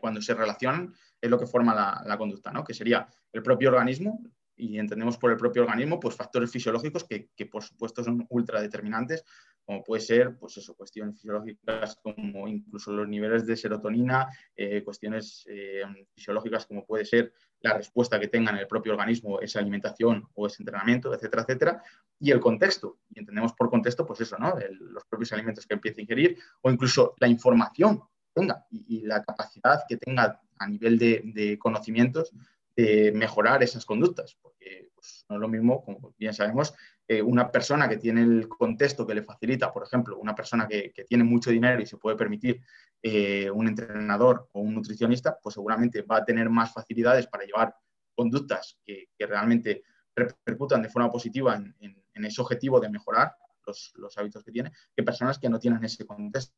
[0.00, 2.64] cuando se relacionan es lo que forma la, conducta, ¿no?
[2.64, 4.20] Que sería el propio organismo,
[4.56, 8.60] y entendemos por el propio organismo, pues factores fisiológicos que, que por supuesto son ultra
[8.60, 9.24] determinantes
[9.64, 15.44] como puede ser, pues eso, cuestiones fisiológicas como incluso los niveles de serotonina, eh, cuestiones
[15.48, 15.82] eh,
[16.14, 20.46] fisiológicas como puede ser la respuesta que tenga en el propio organismo esa alimentación o
[20.46, 21.82] ese entrenamiento, etcétera, etcétera,
[22.18, 22.98] y el contexto.
[23.10, 24.54] Y entendemos por contexto, pues eso, ¿no?
[24.80, 29.22] los propios alimentos que empiece a ingerir o incluso la información que tenga y, la
[29.22, 32.32] capacidad que tenga a nivel de conocimientos
[32.76, 36.74] de mejorar esas conductas, porque pues, no es lo mismo, como bien sabemos,
[37.08, 40.92] eh, una persona que tiene el contexto que le facilita, por ejemplo, una persona que,
[41.08, 42.62] tiene mucho dinero y se puede permitir
[43.02, 47.74] eh, un entrenador o un nutricionista, pues seguramente va a tener más facilidades para llevar
[48.14, 49.82] conductas que, realmente
[50.14, 53.34] repercutan de forma positiva en, ese objetivo de mejorar
[53.66, 56.54] los, hábitos que tiene, que personas que no tienen ese contexto.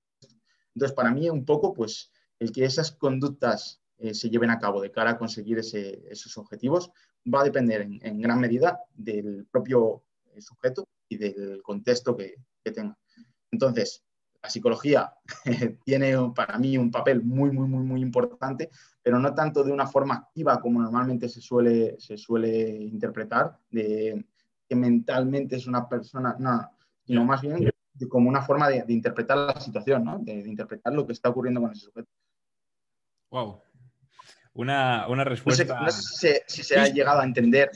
[0.74, 4.80] Entonces, para mí, un poco, pues, el que esas conductas eh, se lleven a cabo
[4.80, 6.90] de cara a conseguir esos objetivos
[7.32, 10.02] va a depender en, gran medida del propio
[10.38, 12.34] sujeto y del contexto que,
[12.72, 12.96] tenga.
[13.50, 14.02] Entonces,
[14.42, 15.12] la psicología
[15.84, 18.70] tiene para mí un papel muy, muy, muy, muy importante,
[19.02, 24.24] pero no tanto de una forma activa como normalmente se suele, se suele interpretar, de
[24.68, 26.70] que mentalmente es una persona, no,
[27.04, 27.70] sino más bien
[28.08, 30.18] como una forma de, interpretar la situación, ¿no?
[30.18, 32.08] de, interpretar lo que está ocurriendo con ese sujeto.
[33.30, 33.60] Wow.
[34.54, 35.64] Una, respuesta.
[35.80, 37.70] No sé, si, se, ha llegado a entender.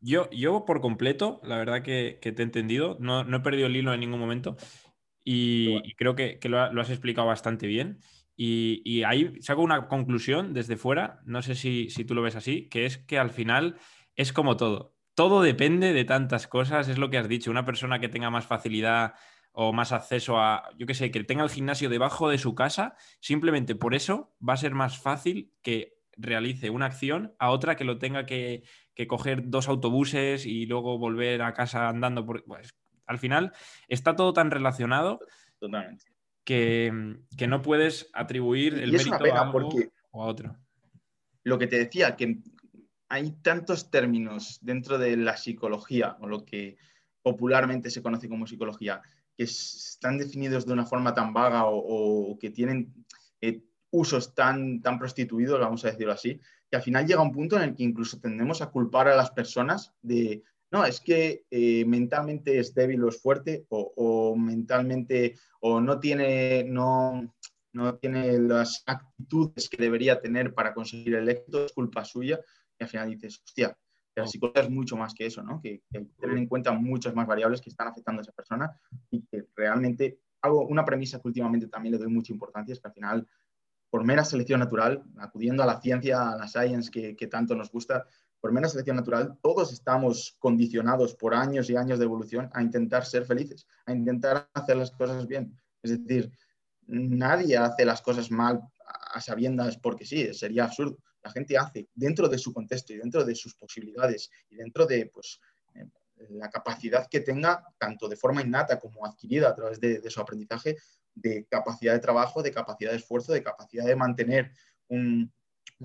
[0.00, 2.96] Yo, yo por completo, la verdad que, te he entendido.
[2.98, 4.56] No, he perdido el hilo en ningún momento.
[5.22, 7.98] Y, creo que, lo, has explicado bastante bien.
[8.34, 12.68] Y, ahí saco una conclusión desde fuera, no sé si, si tú lo ves así,
[12.68, 13.76] que es que al final
[14.16, 14.96] es como todo.
[15.14, 17.50] Todo depende de tantas cosas, es lo que has dicho.
[17.50, 19.12] Una persona que tenga más facilidad
[19.52, 22.96] o más acceso a, yo qué sé, que tenga el gimnasio debajo de su casa,
[23.20, 27.84] simplemente por eso va a ser más fácil que realice una acción a otra que
[27.84, 28.64] lo tenga que,
[29.08, 32.24] coger dos autobuses y luego volver a casa andando.
[32.24, 32.74] Por, pues,
[33.06, 33.52] al final
[33.88, 35.20] está todo tan relacionado
[36.44, 37.16] Que,
[37.48, 39.50] no puedes atribuir el mérito a
[40.10, 40.56] o a otro.
[41.44, 42.38] Lo que te decía, que
[43.08, 46.76] hay tantos términos dentro de la psicología o lo que
[47.22, 49.02] popularmente se conoce como psicología
[49.36, 52.92] que están definidos de una forma tan vaga o, que tienen
[53.92, 57.62] usos tan, tan prostituidos, vamos a decirlo así, que al final llega un punto en
[57.62, 62.58] el que incluso tendemos a culpar a las personas de, no, es que eh, mentalmente
[62.58, 67.34] es débil o es fuerte, o, mentalmente, o no tiene, no,
[67.74, 72.40] no tiene las actitudes que debería tener para conseguir el éxito, es culpa suya,
[72.78, 73.76] y al final dices, hostia,
[74.14, 75.60] la psicología es mucho más que eso, ¿no?
[75.60, 78.32] Que, que, hay que tener en cuenta muchas más variables que están afectando a esa
[78.32, 78.74] persona
[79.10, 82.88] y que realmente, algo, una premisa que últimamente también le doy mucha importancia es que
[82.88, 83.28] al final
[83.92, 88.06] por mera selección natural, acudiendo a la ciencia, a la science que, tanto nos gusta,
[88.40, 93.04] por mera selección natural, todos estamos condicionados por años y años de evolución a intentar
[93.04, 95.54] ser felices, a intentar hacer las cosas bien.
[95.82, 96.32] Es decir,
[96.86, 98.62] nadie hace las cosas mal
[99.12, 100.96] a sabiendas porque sí, sería absurdo.
[101.22, 105.10] La gente hace dentro de su contexto y dentro de sus posibilidades y dentro de
[105.12, 105.38] pues,
[105.74, 105.86] eh,
[106.30, 110.78] la capacidad que tenga, tanto de forma innata como adquirida a través de su aprendizaje,
[111.14, 114.52] de capacidad de trabajo, de capacidad de esfuerzo, de capacidad de mantener
[114.88, 115.32] un,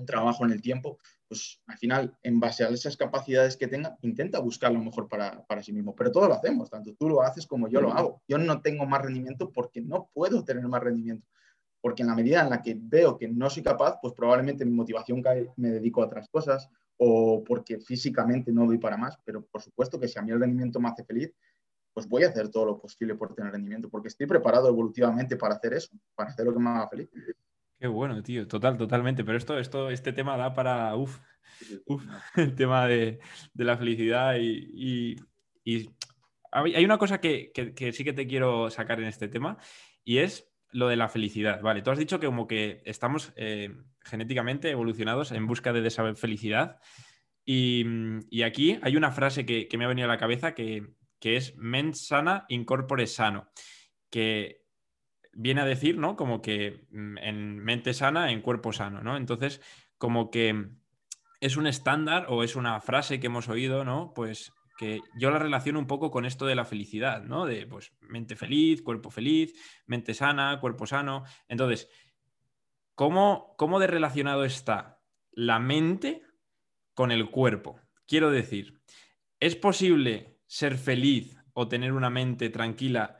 [0.06, 4.38] trabajo en el tiempo, pues al final, en base a esas capacidades que tenga, intenta
[4.38, 5.94] buscar lo mejor para, sí mismo.
[5.94, 8.22] Pero todo lo hacemos, tanto tú lo haces como yo lo hago.
[8.28, 11.26] Yo no tengo más rendimiento porque no puedo tener más rendimiento.
[11.80, 14.72] Porque en la medida en la que veo que no soy capaz, pues probablemente mi
[14.72, 19.18] motivación cae, me dedico a otras cosas o porque físicamente no doy para más.
[19.24, 21.32] Pero por supuesto que si a mí el rendimiento me hace feliz,
[21.92, 25.54] pues voy a hacer todo lo posible por tener rendimiento, porque estoy preparado evolutivamente para
[25.54, 27.10] hacer eso, para hacer lo que me haga feliz.
[27.78, 29.24] Qué bueno, tío, total, totalmente.
[29.24, 31.18] Pero esto, esto, este tema da para, uff,
[32.36, 33.20] el tema de,
[33.54, 35.16] la felicidad y,
[36.50, 37.52] hay una cosa que,
[37.92, 39.58] sí que te quiero sacar en este tema
[40.02, 41.60] y es lo de la felicidad.
[41.60, 46.14] Vale, tú has dicho que como que estamos eh, genéticamente evolucionados en busca de esa
[46.14, 46.78] felicidad
[47.44, 50.86] y, aquí hay una frase que, que me ha venido a la cabeza que,
[51.20, 53.50] que es mens sana, incorpore sano,
[54.10, 54.64] que
[55.32, 56.16] viene a decir, ¿no?
[56.16, 59.16] Como que mm, en mente sana, en cuerpo sano, ¿no?
[59.16, 59.60] Entonces,
[59.96, 60.70] como que
[61.40, 64.12] es un estándar o es una frase que hemos oído, ¿no?
[64.14, 67.46] Pues que yo la relaciono un poco con esto de la felicidad, ¿no?
[67.46, 69.52] De pues mente feliz, cuerpo feliz,
[69.86, 71.24] mente sana, cuerpo sano.
[71.48, 71.90] Entonces,
[72.94, 75.00] ¿cómo, cómo de relacionado está
[75.32, 76.22] la mente
[76.94, 77.80] con el cuerpo?
[78.06, 78.80] Quiero decir,
[79.40, 83.18] ¿es posible ser feliz o tener una mente tranquila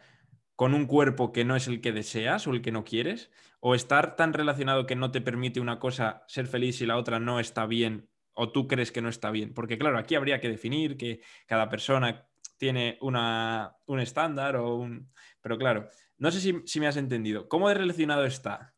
[0.56, 3.30] con un cuerpo que no es el que deseas o el que no quieres?
[3.60, 7.20] ¿O estar tan relacionado que no te permite una cosa ser feliz y la otra
[7.20, 9.54] no está bien o tú crees que no está bien?
[9.54, 15.12] Porque claro, aquí habría que definir que cada persona tiene una, un estándar o un...
[15.40, 15.88] Pero claro,
[16.18, 17.48] no sé si, me has entendido.
[17.48, 18.74] ¿Cómo de relacionado está?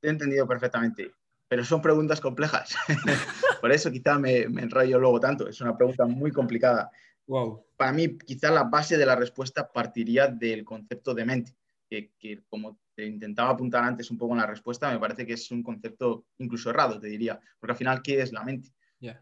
[0.00, 1.12] Te he entendido perfectamente,
[1.48, 2.76] pero son preguntas complejas.
[3.60, 5.48] Por eso quizá me, me, enrollo luego tanto.
[5.48, 6.90] Es una pregunta muy complicada.
[7.26, 7.64] Wow.
[7.76, 11.56] Para mí, quizá la base de la respuesta partiría del concepto de mente,
[11.88, 12.12] que,
[12.48, 15.62] como te intentaba apuntar antes un poco en la respuesta, me parece que es un
[15.62, 18.70] concepto incluso errado, te diría, porque al final, ¿qué es la mente?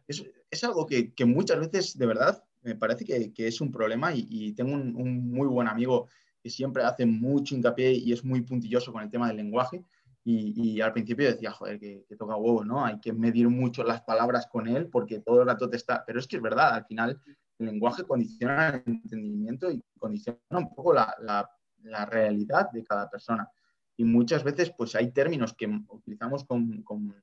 [0.07, 3.73] Es, es, algo que, que, muchas veces, de verdad, me parece que, que es un
[3.73, 6.09] problema y, tengo un, un, muy buen amigo
[6.41, 9.85] que siempre hace mucho hincapié y es muy puntilloso con el tema del lenguaje
[10.27, 12.83] y, al principio decía, joder, que, toca huevo, ¿no?
[12.83, 16.03] Hay que medir mucho las palabras con él porque todo el rato te está...
[16.07, 17.21] Pero es que es verdad, al final
[17.59, 23.47] el lenguaje condiciona el entendimiento y condiciona un poco la, la, realidad de cada persona.
[23.99, 27.15] Y muchas veces pues hay términos que utilizamos con, con,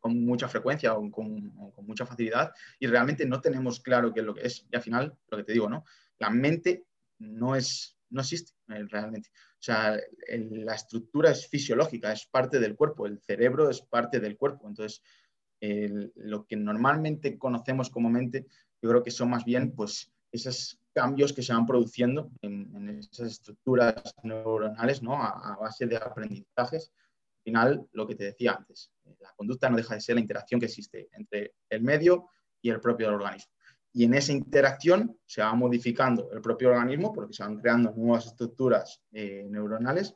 [0.00, 4.26] con mucha frecuencia o con, con, mucha facilidad y realmente no tenemos claro qué es
[4.26, 4.66] lo que es.
[4.72, 5.84] Y al final, lo que te digo, ¿no?
[6.18, 6.84] La mente
[7.20, 9.30] no es no existe eh, realmente.
[9.34, 9.98] O sea,
[10.28, 14.68] la estructura es fisiológica, es parte del cuerpo, el cerebro es parte del cuerpo.
[14.68, 15.02] Entonces,
[16.16, 18.46] lo que normalmente conocemos como mente,
[18.82, 23.32] yo creo que son más bien pues, esos cambios que se van produciendo en, esas
[23.32, 25.14] estructuras neuronales ¿no?
[25.22, 26.92] a, base de aprendizajes
[27.42, 30.66] final, lo que te decía antes, la conducta no deja de ser la interacción que
[30.66, 32.28] existe entre el medio
[32.62, 33.52] y el propio organismo.
[33.94, 38.26] Y en esa interacción se va modificando el propio organismo porque se van creando nuevas
[38.26, 40.14] estructuras eh, neuronales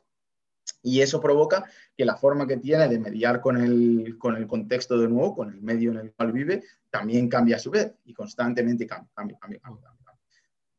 [0.83, 1.65] y eso provoca
[1.95, 5.49] que la forma que tiene de mediar con el, con el contexto de nuevo, con
[5.49, 9.37] el medio en el cual vive, también cambia a su vez y constantemente cambia, cambia,
[9.37, 9.89] cambia, cambia.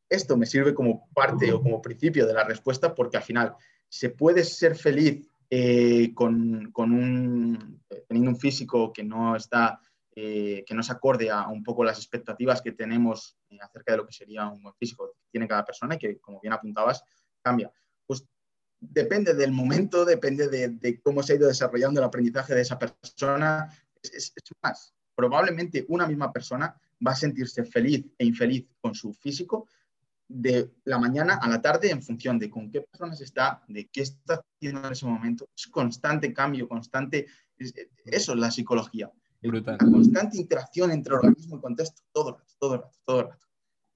[0.09, 3.55] Esto me sirve como parte o como principio de la respuesta porque al final
[3.89, 9.81] se puede ser feliz eh, con, con, un, teniendo un físico que no está,
[10.17, 13.99] eh, que no se acorde a un poco las expectativas que tenemos eh, acerca de
[13.99, 17.05] lo que sería un físico que tiene cada persona y que, como bien apuntabas,
[17.41, 17.73] cambia.
[18.07, 18.27] Pues
[18.81, 23.69] depende del momento, depende de, cómo se ha ido desarrollando el aprendizaje de esa persona.
[24.03, 26.75] Es, más, probablemente una misma persona
[27.07, 29.69] va a sentirse feliz e infeliz con su físico
[30.27, 34.03] de la mañana a la tarde en función de con qué personas está, de qué
[34.03, 35.49] está haciendo en ese momento.
[35.57, 37.27] Es constante cambio, constante...
[37.57, 39.11] eso es la psicología.
[39.43, 43.27] La constante interacción entre organismo y contexto, todo el rato, todo el rato, todo el
[43.29, 43.47] rato.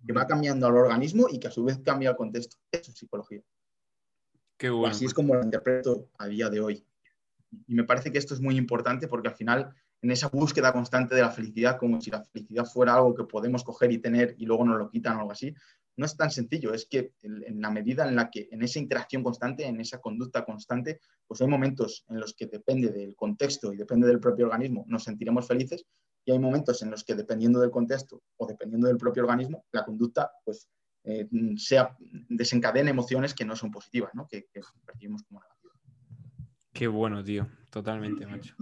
[0.07, 2.57] Que va cambiando al organismo y que a su vez cambia el contexto.
[2.71, 3.43] Eso es psicología.
[4.87, 6.87] Así es como lo interpreto a día de hoy.
[7.67, 11.15] Y me parece que esto es muy importante porque al final, en esa búsqueda constante
[11.15, 14.47] de la felicidad, como si la felicidad fuera algo que podemos coger y tener y
[14.47, 15.55] luego nos lo quitan o algo así,
[15.97, 16.75] no es tan sencillo.
[16.75, 20.45] Es que en la medida en la que, en esa interacción constante, en esa conducta
[20.45, 24.85] constante, pues hay momentos en los que depende del contexto y depende del propio organismo,
[24.89, 25.85] nos sentiremos felices
[26.25, 29.85] y hay momentos en los que dependiendo del contexto o dependiendo del propio organismo, la
[29.85, 30.69] conducta pues
[31.05, 31.95] eh, sea,
[32.29, 34.27] desencadena emociones que no son positivas, ¿no?
[34.27, 34.47] Que,
[34.87, 35.77] percibimos como negativas.
[36.73, 38.55] Qué bueno, tío, totalmente, macho.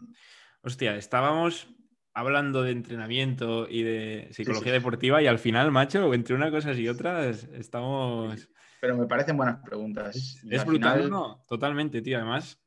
[0.62, 1.68] Hostia, estábamos
[2.14, 6.88] hablando de entrenamiento y de psicología deportiva y al final, macho, entre una cosa y
[6.88, 8.48] otra estamos...
[8.80, 10.42] Pero me parecen buenas preguntas.
[10.50, 11.40] Es, brutal, ¿no?
[11.48, 12.18] Totalmente, tío.
[12.18, 12.60] Además,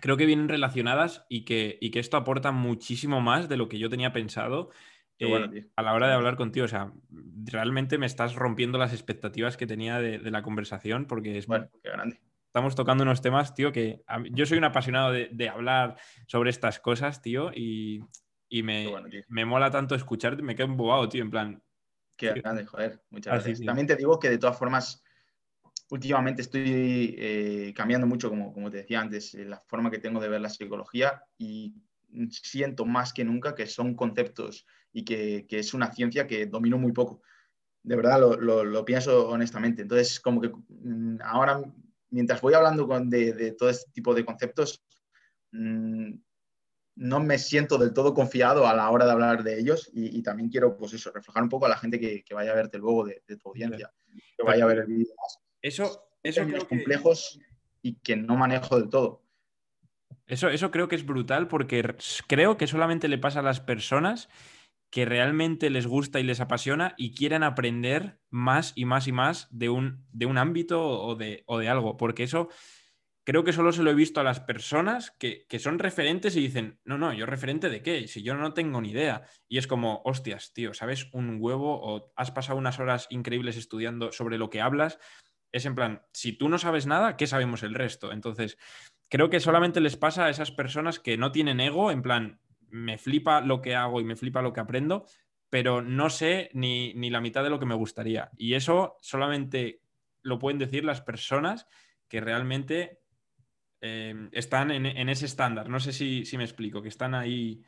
[0.00, 3.78] creo que vienen relacionadas y que, y que esto aporta muchísimo más de lo que
[3.78, 4.70] yo tenía pensado
[5.18, 6.92] eh, a la hora de hablar contigo, o sea,
[7.44, 11.46] realmente me estás rompiendo las expectativas que tenía de, la conversación porque es...
[11.46, 12.20] Bueno, qué grande.
[12.46, 17.20] Estamos tocando unos temas, tío, que yo soy un apasionado de, hablar sobre estas cosas,
[17.20, 18.00] tío, y,
[18.62, 18.92] me,
[19.28, 21.62] me, mola tanto escucharte, me quedo embobado, tío, en plan...
[22.16, 23.66] Qué grande, joder, muchas gracias.
[23.66, 25.02] También te digo que de todas formas,
[25.90, 30.28] últimamente estoy eh, cambiando mucho, como, como te decía antes, la forma que tengo de
[30.28, 31.74] ver la psicología y
[32.30, 36.92] siento más que nunca que son conceptos y que, es una ciencia que domino muy
[36.92, 37.22] poco.
[37.82, 39.82] De verdad, lo, pienso honestamente.
[39.82, 41.60] Entonces, como que mm, ahora,
[42.10, 44.82] mientras voy hablando de, todo este tipo de conceptos,
[45.52, 46.14] mm,
[46.96, 50.48] no me siento del todo confiado a la hora de hablar de ellos y, también
[50.48, 53.22] quiero, pues eso, reflejar un poco a la gente que, vaya a verte luego de,
[53.36, 53.92] tu audiencia,
[54.36, 55.12] que vaya a ver el vídeo.
[55.60, 57.40] Eso, eso es complejos
[57.82, 59.22] y que no manejo del todo.
[60.26, 64.28] Eso, eso creo que es brutal porque creo que solamente le pasa a las personas
[64.94, 69.48] que realmente les gusta y les apasiona y quieren aprender más y más y más
[69.50, 71.96] de un, de un ámbito o de, o de, algo.
[71.96, 72.48] Porque eso
[73.24, 76.40] creo que solo se lo he visto a las personas que, que, son referentes y
[76.40, 79.22] dicen, no, no, yo referente de qué, si yo no tengo ni idea.
[79.48, 81.08] Y es como, hostias, tío, ¿sabes?
[81.12, 84.98] Un huevo o has pasado unas horas increíbles estudiando sobre lo que hablas.
[85.52, 88.12] Es en plan, si tú no sabes nada, ¿qué sabemos el resto?
[88.12, 88.58] Entonces,
[89.08, 92.98] creo que solamente les pasa a esas personas que no tienen ego, en plan, me
[92.98, 95.06] flipa lo que hago y me flipa lo que aprendo,
[95.48, 98.30] pero no sé ni, la mitad de lo que me gustaría.
[98.36, 99.80] Y eso solamente
[100.22, 101.68] lo pueden decir las personas
[102.08, 103.03] que realmente
[103.86, 105.68] eh, están en, ese estándar.
[105.68, 107.62] No sé si, me explico, que están ahí.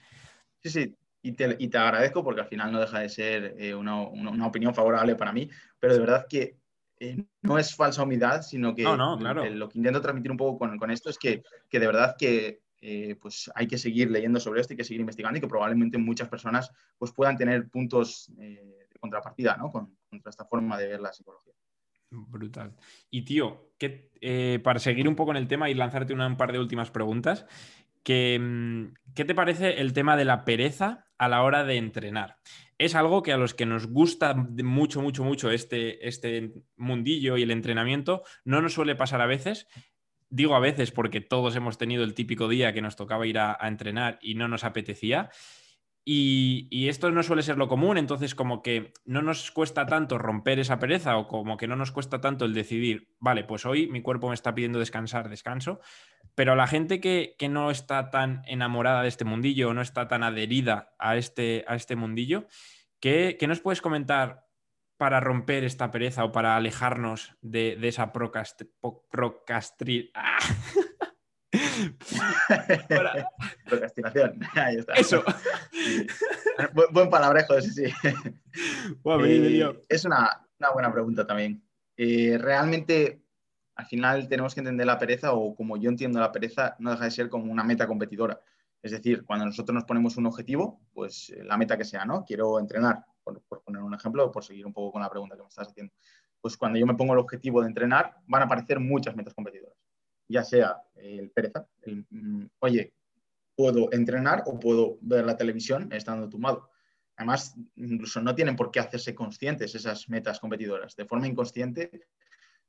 [0.62, 4.74] Sí, sí, y te, agradezco porque al final no deja de ser eh, una, opinión
[4.74, 6.56] favorable para mí, pero de verdad que
[6.98, 11.10] eh, no es falsa humildad, sino que lo que intento transmitir un poco con, esto
[11.10, 14.78] es que, que, de verdad que eh, pues hay que seguir leyendo sobre esto, hay
[14.78, 19.70] que seguir investigando y que probablemente muchas personas pues puedan tener puntos de contrapartida ¿no?
[19.70, 21.52] Con, contra esta forma de ver la psicología.
[22.10, 22.76] Brutal.
[23.10, 26.52] Y tío, eh, para seguir un poco en el tema y lanzarte una, un par
[26.52, 27.46] de últimas preguntas,
[28.02, 32.38] que, mm, ¿qué te parece el tema de la pereza a la hora de entrenar?
[32.78, 37.42] Es algo que a los que nos gusta mucho, mucho, mucho este, este mundillo y
[37.42, 39.66] el entrenamiento no nos suele pasar a veces
[40.28, 43.56] digo a veces porque todos hemos tenido el típico día que nos tocaba ir a,
[43.62, 45.30] entrenar y no nos apetecía.
[46.08, 50.60] Y, esto no suele ser lo común, entonces como que no nos cuesta tanto romper
[50.60, 54.02] esa pereza o como que no nos cuesta tanto el decidir, vale, pues hoy mi
[54.02, 55.80] cuerpo me está pidiendo descansar, descanso,
[56.36, 60.22] pero la gente que, no está tan enamorada de este mundillo o no está tan
[60.22, 62.46] adherida a este, a este mundillo,
[63.00, 64.46] ¿qué, ¿qué, nos puedes comentar
[64.96, 70.12] para romper esta pereza o para alejarnos de, esa procastri...
[70.14, 70.38] ¡Ah!
[73.66, 74.94] Procrastinación, ahí está.
[74.94, 75.22] Eso.
[76.92, 77.84] buen, palabrejo, sí, sí.
[79.24, 81.62] Eh, es una, buena pregunta también.
[81.96, 83.22] Eh, realmente,
[83.74, 87.04] al final tenemos que entender la pereza, o como yo entiendo la pereza, no deja
[87.04, 88.40] de ser como una meta competidora.
[88.82, 92.24] Es decir, cuando nosotros nos ponemos un objetivo, pues eh, la meta que sea, ¿no?
[92.24, 95.42] Quiero entrenar, por, por poner un ejemplo, por seguir un poco con la pregunta que
[95.42, 95.92] me estás haciendo.
[96.40, 99.75] Pues cuando yo me pongo el objetivo de entrenar, van a aparecer muchas metas competidoras
[100.28, 101.66] ya sea el pereza,
[102.10, 102.92] mm, oye,
[103.54, 106.70] puedo entrenar o puedo ver la televisión estando tumbado.
[107.16, 110.94] Además, incluso no tienen por qué hacerse conscientes esas metas competidoras.
[110.94, 111.90] De forma inconsciente,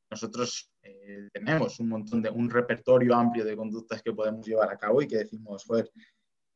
[0.10, 4.78] nosotros eh, tenemos un montón de, un repertorio amplio de conductas que podemos llevar a
[4.78, 5.92] cabo y que decimos, joder,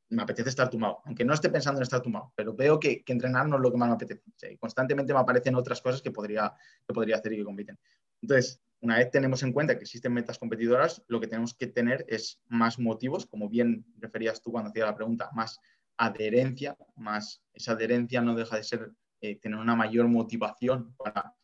[0.09, 3.47] me apetece estar tumbado, aunque no esté pensando en estar tumbado, pero veo que, entrenar
[3.47, 4.57] no es lo que más me apetece.
[4.59, 6.53] constantemente me aparecen otras cosas que podría,
[6.85, 7.77] que podría hacer y que compiten.
[8.21, 12.03] Entonces, una vez tenemos en cuenta que existen metas competidoras, lo que tenemos que tener
[12.07, 15.59] es más motivos, como bien referías tú cuando hacía la pregunta, más
[15.97, 21.35] adherencia, más esa adherencia no deja de ser eh, tener una mayor motivación para,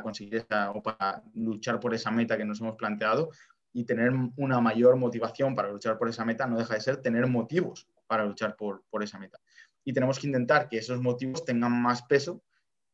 [0.00, 3.30] conseguir o para luchar por esa meta que nos hemos planteado
[3.72, 7.26] y tener una mayor motivación para luchar por esa meta no deja de ser tener
[7.26, 9.40] motivos para luchar por, por esa meta.
[9.84, 12.42] Y tenemos que intentar que esos motivos tengan más peso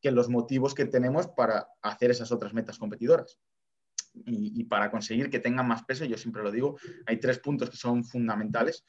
[0.01, 3.37] que los motivos que tenemos para hacer esas otras metas competidoras
[4.13, 7.77] y, para conseguir que tengan más peso, yo siempre lo digo, hay tres puntos que
[7.77, 8.85] son fundamentales.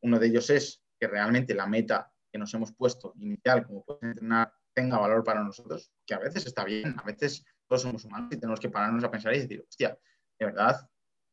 [0.00, 4.00] Uno de ellos es que realmente la meta que nos hemos puesto inicial, como puede
[4.02, 8.28] entrenar, tenga valor para nosotros, que a veces está bien, a veces todos somos humanos
[8.32, 9.98] y tenemos que pararnos a pensar y decir, hostia,
[10.38, 10.88] de verdad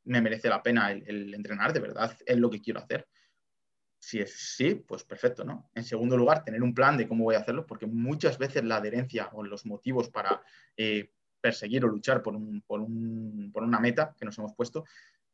[0.06, 3.08] me merece la pena el, entrenar, de verdad es lo que quiero hacer.
[4.00, 5.70] Si es sí, pues perfecto, ¿no?
[5.74, 8.78] En segundo lugar, tener un plan de cómo voy a hacerlo, porque muchas veces la
[8.78, 10.42] adherencia o los motivos para
[10.78, 11.12] eh,
[11.46, 14.84] perseguir o luchar por, una meta que nos hemos puesto,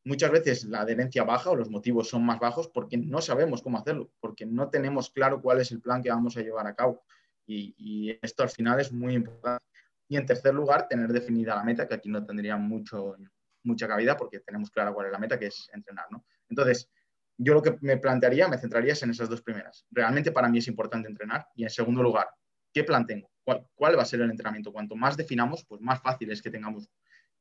[0.04, 3.78] muchas veces la adherencia baja o los motivos son más bajos porque no sabemos cómo
[3.78, 7.02] hacerlo, porque no tenemos claro cuál es el plan que vamos a llevar a cabo.
[7.48, 9.64] Y, esto al final es muy importante.
[10.10, 13.16] Y en tercer lugar, tener definida la meta, que aquí no tendría mucho,
[13.64, 16.08] mucha cabida porque tenemos clara cuál es la meta, que es entrenar.
[16.50, 16.90] Entonces,
[17.38, 19.86] yo lo que me plantearía, me centraría en esas dos primeras.
[19.92, 21.48] Realmente para mí es importante entrenar.
[21.56, 22.28] Y en segundo lugar,
[22.74, 23.31] ¿qué plan tengo?
[23.76, 24.72] ¿Cuál, va a ser el entrenamiento?
[24.72, 26.90] Cuanto más definamos, pues más fácil es que tengamos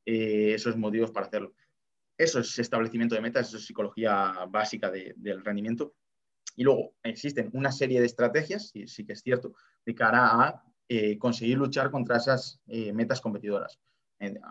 [0.05, 1.53] eh, esos motivos para hacerlo.
[2.17, 5.93] Eso es establecimiento de metas, eso es psicología básica del rendimiento.
[6.55, 9.53] Y luego existen una serie de estrategias, sí que es cierto,
[9.85, 13.79] de cara a eh, conseguir luchar contra esas eh, metas competidoras.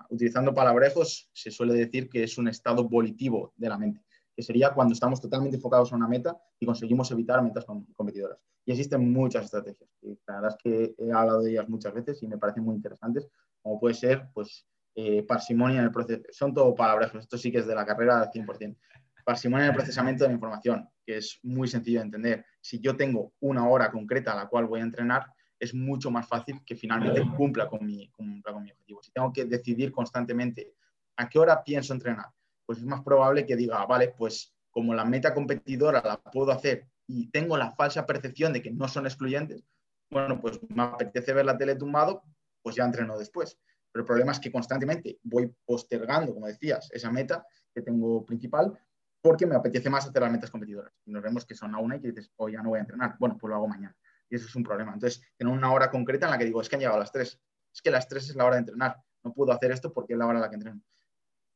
[0.09, 4.03] utilizando palabrejos, se suele decir que es un estado volitivo de la mente
[4.41, 8.39] que sería cuando estamos totalmente enfocados en una meta y conseguimos evitar metas competidoras.
[8.65, 9.91] Y existen muchas estrategias.
[10.27, 13.29] La verdad es que he hablado de ellas muchas veces y me parecen muy interesantes,
[13.61, 16.23] como puede ser pues, eh, parsimonia en el proceso.
[16.31, 18.79] Son todo palabras, esto sí que es de la carrera al 100%.
[19.27, 22.47] Parsimonia en el procesamiento de la información, que es muy sencillo de entender.
[22.63, 25.27] Si yo tengo una hora concreta a la cual voy a entrenar,
[25.59, 29.03] es mucho más fácil que finalmente cumpla con mi, cumpla con mi objetivo.
[29.03, 30.73] Si tengo que decidir constantemente
[31.17, 32.29] a qué hora pienso entrenar,
[32.71, 36.87] pues es más probable que diga, vale, pues como la meta competidora la puedo hacer
[37.05, 39.65] y tengo la falsa percepción de que no son excluyentes,
[40.09, 42.23] bueno, pues me apetece ver la tele tumbado,
[42.63, 43.59] pues ya entreno después.
[43.91, 47.45] Pero el problema es que constantemente voy postergando, como decías, esa meta
[47.75, 48.79] que tengo principal
[49.21, 50.93] porque me apetece más hacer las metas competidoras.
[51.05, 52.83] Y nos vemos que son a una y que dices, hoy ya no voy a
[52.83, 53.17] entrenar.
[53.19, 53.97] Bueno, pues lo hago mañana.
[54.29, 54.93] Y eso es un problema.
[54.93, 57.41] Entonces, tengo una hora concreta en la que digo, es que han llegado las tres.
[57.75, 58.97] Es que las tres es la hora de entrenar.
[59.25, 60.81] No puedo hacer esto porque es la hora en la que entreno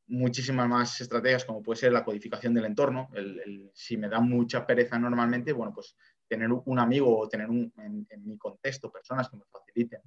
[0.07, 3.09] muchísimas más estrategias, como puede ser la codificación del entorno.
[3.13, 5.95] El, si me da mucha pereza normalmente, bueno, pues
[6.27, 10.01] tener un amigo o tener un, en, mi contexto personas que me faciliten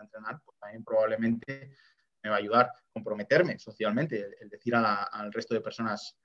[0.00, 1.70] entrenar, pues también probablemente
[2.22, 6.16] me va a ayudar a comprometerme socialmente, el, decir al resto de personas,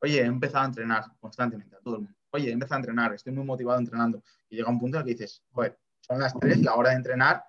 [0.00, 2.18] oye, he empezado a entrenar constantemente a todo el mundo.
[2.30, 4.22] Oye, he empezado a entrenar, estoy muy motivado entrenando.
[4.48, 6.96] Y llega un punto en el que dices, joder, son las tres, la hora de
[6.96, 7.44] entrenar,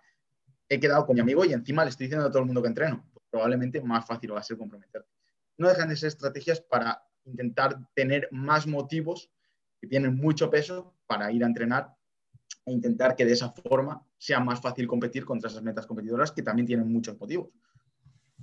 [0.69, 2.67] he quedado con mi amigo y encima le estoy diciendo a todo el mundo que
[2.67, 3.05] entreno.
[3.13, 5.12] Pues probablemente más fácil va a ser comprometerte
[5.57, 9.29] no dejan de ser estrategias para intentar tener más motivos
[9.79, 11.95] que tienen mucho peso para ir a entrenar
[12.65, 16.43] e intentar que de esa forma sea más fácil competir contra esas metas competidoras que
[16.43, 17.49] también tienen muchos motivos.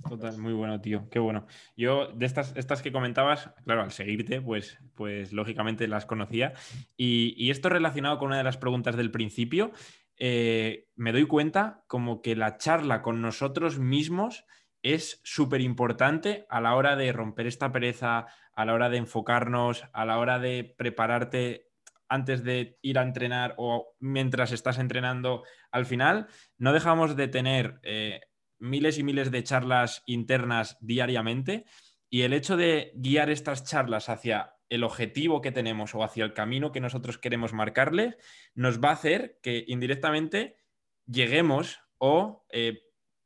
[0.07, 1.45] Total, muy bueno, tío, qué bueno.
[1.77, 6.53] Yo de estas, estas que comentabas, claro, al seguirte, pues, pues lógicamente las conocía.
[6.97, 9.71] Y, esto relacionado con una de las preguntas del principio,
[10.17, 14.45] eh, me doy cuenta como que la charla con nosotros mismos
[14.83, 19.83] es súper importante a la hora de romper esta pereza, a la hora de enfocarnos,
[19.93, 21.69] a la hora de prepararte
[22.09, 25.43] antes de ir a entrenar o mientras estás entrenando.
[25.71, 26.27] Al final,
[26.57, 28.21] no dejamos de tener eh,
[28.59, 31.65] miles y miles de charlas internas diariamente
[32.09, 36.33] y el hecho de guiar estas charlas hacia el objetivo que tenemos o hacia el
[36.33, 38.17] camino que nosotros queremos marcarle,
[38.55, 40.57] nos va a hacer que indirectamente
[41.05, 42.79] lleguemos o eh,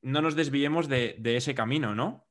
[0.05, 2.27] no nos desviemos de, ese camino, ¿no?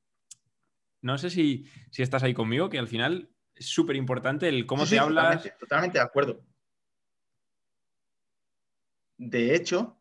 [1.03, 1.67] No sé si,
[1.99, 5.53] estás ahí conmigo, que al final es súper importante el cómo te hablas.
[5.59, 6.41] totalmente de acuerdo.
[9.19, 9.99] De hecho,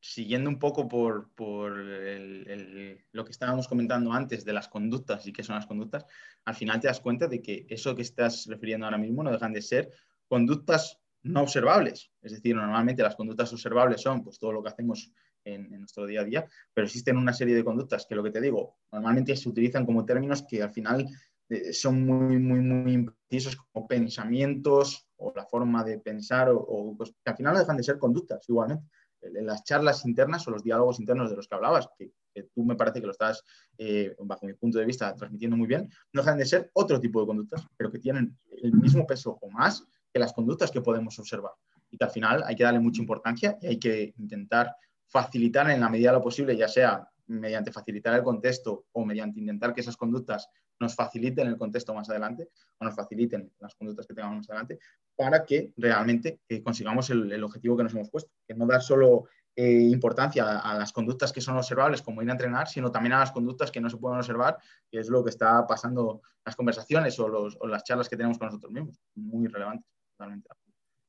[0.00, 5.56] siguiendo un poco por, lo que estábamos comentando antes de las conductas y qué son
[5.56, 6.04] las conductas,
[6.44, 9.54] al final te das cuenta de que eso que estás refiriendo ahora mismo no dejan
[9.54, 9.90] de ser
[10.28, 12.12] conductas no observables.
[12.20, 15.10] Es decir, normalmente las conductas observables son pues, todo lo que hacemos
[15.44, 18.40] en, nuestro día a día, pero existen una serie de conductas que lo que te
[18.40, 21.06] digo, normalmente se utilizan como términos que al final
[21.48, 27.10] eh, son muy, muy, muy imprecisos como pensamientos o la forma de pensar o, pues,
[27.10, 28.88] que al final no dejan de ser conductas igualmente
[29.32, 32.12] las charlas internas o los diálogos internos de los que hablabas, que,
[32.52, 33.44] tú me parece que lo estás,
[33.78, 37.20] eh, bajo mi punto de vista, transmitiendo muy bien, no dejan de ser otro tipo
[37.20, 41.16] de conductas, pero que tienen el mismo peso o más que las conductas que podemos
[41.18, 41.52] observar.
[41.90, 44.74] Y que al final hay que darle mucha importancia y hay que intentar
[45.08, 49.40] facilitar en la medida de lo posible, ya sea mediante facilitar el contexto o mediante
[49.40, 50.48] intentar que esas conductas
[50.78, 54.78] nos faciliten el contexto más adelante o nos faciliten las conductas que tengamos más adelante
[55.16, 59.26] para que realmente eh, consigamos el, objetivo que nos hemos puesto, que no dar solo
[59.56, 63.20] eh, importancia a, las conductas que son observables como ir a entrenar, sino también a
[63.20, 64.58] las conductas que no se pueden observar,
[64.90, 68.46] que es lo que está pasando en las conversaciones o, las charlas que tenemos con
[68.46, 69.00] nosotros mismos.
[69.14, 69.86] Muy relevantes,
[70.16, 70.48] totalmente.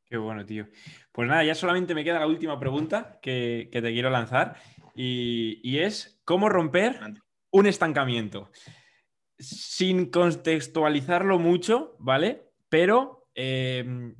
[0.05, 0.67] Qué bueno, tío.
[1.11, 4.55] Pues nada, ya solamente me queda la última pregunta que, te quiero lanzar
[4.93, 6.99] y, es, ¿cómo romper
[7.51, 8.51] un estancamiento?
[9.37, 12.51] Sin contextualizarlo mucho, ¿vale?
[12.69, 14.15] Pero em,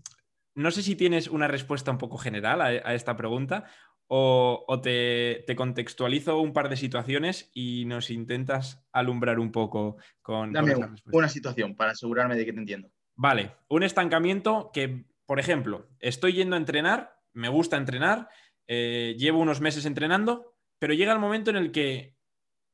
[0.56, 3.66] no sé si tienes una respuesta un poco general a, esta pregunta
[4.08, 10.52] o, te, contextualizo un par de situaciones y nos intentas alumbrar un poco con...
[10.52, 10.76] Dame
[11.12, 12.90] una situación para asegurarme de que te entiendo.
[13.16, 18.30] Vale, un estancamiento que, por ejemplo, estoy yendo a entrenar, me gusta entrenar,
[18.68, 22.16] eh, llevo unos meses entrenando, pero llega el momento en el que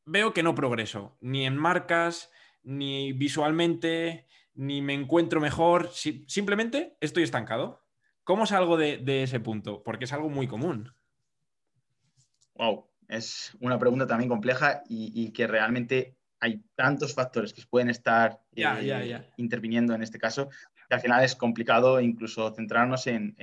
[0.05, 2.31] veo que no progreso, ni en marcas,
[2.63, 7.81] ni visualmente, ni me encuentro mejor, simplemente estoy estancado.
[8.23, 9.81] ¿Cómo salgo de, de, ese punto?
[9.83, 10.93] Porque es algo muy común.
[12.55, 18.41] Wow, es una pregunta también compleja y, que realmente hay tantos factores que pueden estar
[18.55, 20.49] eh, interviniendo en este caso
[20.93, 23.35] al final es complicado incluso centrarnos en,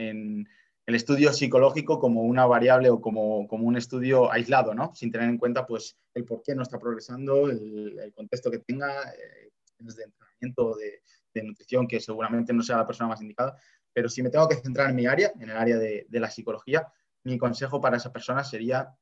[0.87, 4.73] el estudio psicológico como una variable o como, un estudio aislado.
[4.95, 9.03] Sin tener en cuenta pues, el por qué no está progresando, el, contexto que tenga,
[9.13, 11.03] eh, de entrenamiento, de,
[11.35, 13.57] de, nutrición, que seguramente no sea la persona más indicada.
[13.93, 16.31] Pero si me tengo que centrar en mi área, en el área de, de la
[16.31, 16.87] psicología,
[17.25, 18.95] mi consejo para esa persona sería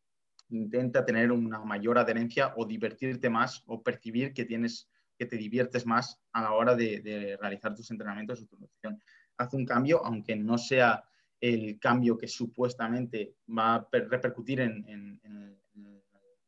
[0.48, 5.86] intenta tener una mayor adherencia o divertirte más o percibir que tienes que te diviertes
[5.86, 9.00] más a la hora de, realizar tus entrenamientos o tu nutrición.
[9.38, 11.04] Haz un cambio, aunque no sea
[11.40, 15.20] el cambio que supuestamente va a repercutir en,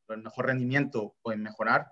[0.09, 1.87] el mejor rendimiento o en mejorar,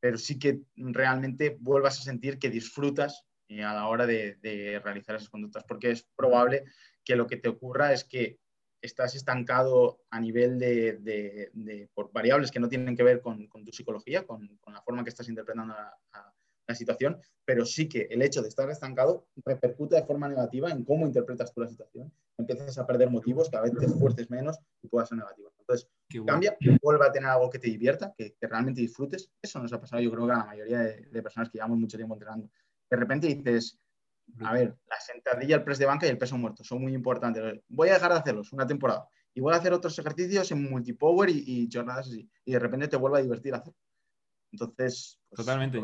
[0.00, 5.16] pero sí que realmente vuelvas a sentir que disfrutas eh, a la hora de, realizar
[5.16, 6.64] esas conductas, porque es probable
[7.04, 8.38] que lo que te ocurra es que
[8.80, 14.26] estás estancado a nivel de, por variables que no tienen que ver con, tu psicología,
[14.26, 16.34] con, la forma que estás interpretando a
[16.68, 20.84] la situación, pero sí que el hecho de estar estancado repercute de forma negativa en
[20.84, 22.12] cómo interpretas tú la situación.
[22.36, 25.50] Empiezas a perder motivos, cada vez te esfuerces menos y puedas ser negativo.
[25.58, 25.88] Entonces,
[26.26, 29.30] cambia, vuelve a tener algo que te divierta, que, realmente disfrutes.
[29.42, 31.96] Eso nos ha pasado, yo creo que a la mayoría de, personas que llevamos mucho
[31.96, 32.50] tiempo entrenando.
[32.90, 33.78] De repente dices,
[34.44, 37.60] a ver, la sentadilla, el press de banca y el peso muerto son muy importantes.
[37.68, 41.30] Voy a dejar de hacerlos una temporada y voy a hacer otros ejercicios en multipower
[41.30, 42.28] y, y jornadas así.
[42.44, 43.74] Y de repente te vuelve a divertir hacer.
[44.52, 45.78] Entonces, pues, Totalmente.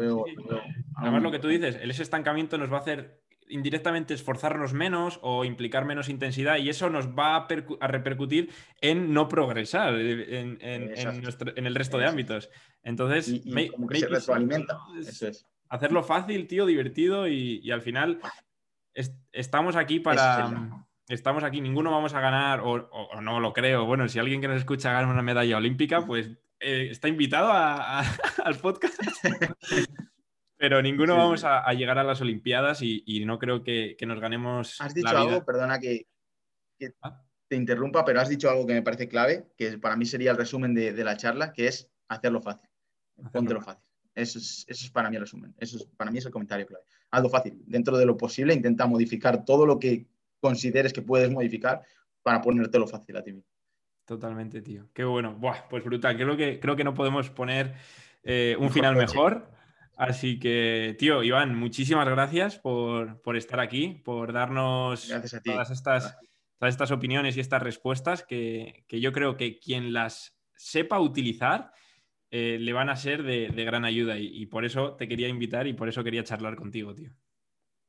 [0.97, 5.45] Además, lo que tú dices, ese estancamiento nos va a hacer indirectamente esforzarnos menos o
[5.45, 11.99] implicar menos intensidad y eso nos va a, repercutir en no progresar en, el resto
[11.99, 12.49] de ámbitos.
[12.83, 14.79] Entonces, y, como que se retroalimenta.
[14.99, 15.47] Eso es.
[15.75, 18.21] Hacerlo fácil, tío, divertido y, al final
[19.33, 20.87] estamos aquí para...
[21.09, 23.85] Estamos aquí, ninguno vamos a ganar, o, o, no lo creo.
[23.85, 27.53] Bueno, si alguien que nos escucha gana una medalla olímpica, pues eh, está invitado
[28.45, 28.99] al podcast.
[30.57, 34.81] Pero ninguno vamos a, llegar a las Olimpiadas y, no creo que, nos ganemos.
[34.81, 36.07] Has dicho algo, perdona que,
[37.03, 37.21] ah.
[37.49, 40.37] te interrumpa, pero has dicho algo que me parece clave, que para mí sería el
[40.37, 42.71] resumen de, la charla, que es hacerlo fácil.
[43.33, 43.84] Póntelo fácil.
[44.15, 45.55] Eso es, eso es, para mí el resumen.
[45.59, 46.85] Eso es, para mí es el comentario clave.
[47.11, 47.63] Hazlo fácil.
[47.67, 50.07] Dentro de lo posible, intenta modificar todo lo que
[50.41, 51.83] consideres que puedes modificar
[52.23, 53.51] para ponértelo fácil a ti mismo.
[54.05, 54.89] Totalmente, tío.
[54.93, 55.35] Qué bueno.
[55.35, 56.17] Buah, pues brutal.
[56.17, 57.75] Creo que, creo que no podemos poner
[58.23, 59.51] eh, un final mejor.
[59.97, 65.09] Así que, tío, Iván, muchísimas gracias por, estar aquí, por darnos
[65.45, 66.19] todas estas,
[66.59, 71.71] todas estas opiniones y estas respuestas que, yo creo que quien las sepa utilizar
[72.37, 75.73] eh, le van a ser de, gran ayuda y, por eso te quería invitar y
[75.73, 77.11] por eso quería charlar contigo, tío.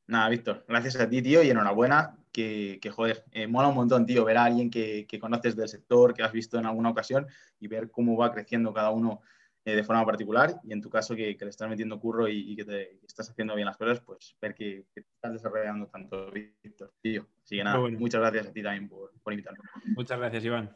[0.05, 4.23] Nada, Víctor, gracias a ti, tío, y enhorabuena, que, joder, eh, mola un montón, tío,
[4.23, 7.25] ver a alguien que, que conoces del sector, que has visto en alguna ocasión
[7.59, 9.21] y ver cómo va creciendo cada uno
[9.63, 12.65] eh, de forma particular y en tu caso que, le estás metiendo curro y, que,
[12.65, 16.93] te, estás haciendo bien las cosas, pues ver que, te estás desarrollando tanto, Víctor.
[17.01, 17.27] Tío.
[17.43, 19.63] Así que nada, muchas gracias a ti también por, por invitarme.
[19.95, 20.69] Muchas gracias, Iván.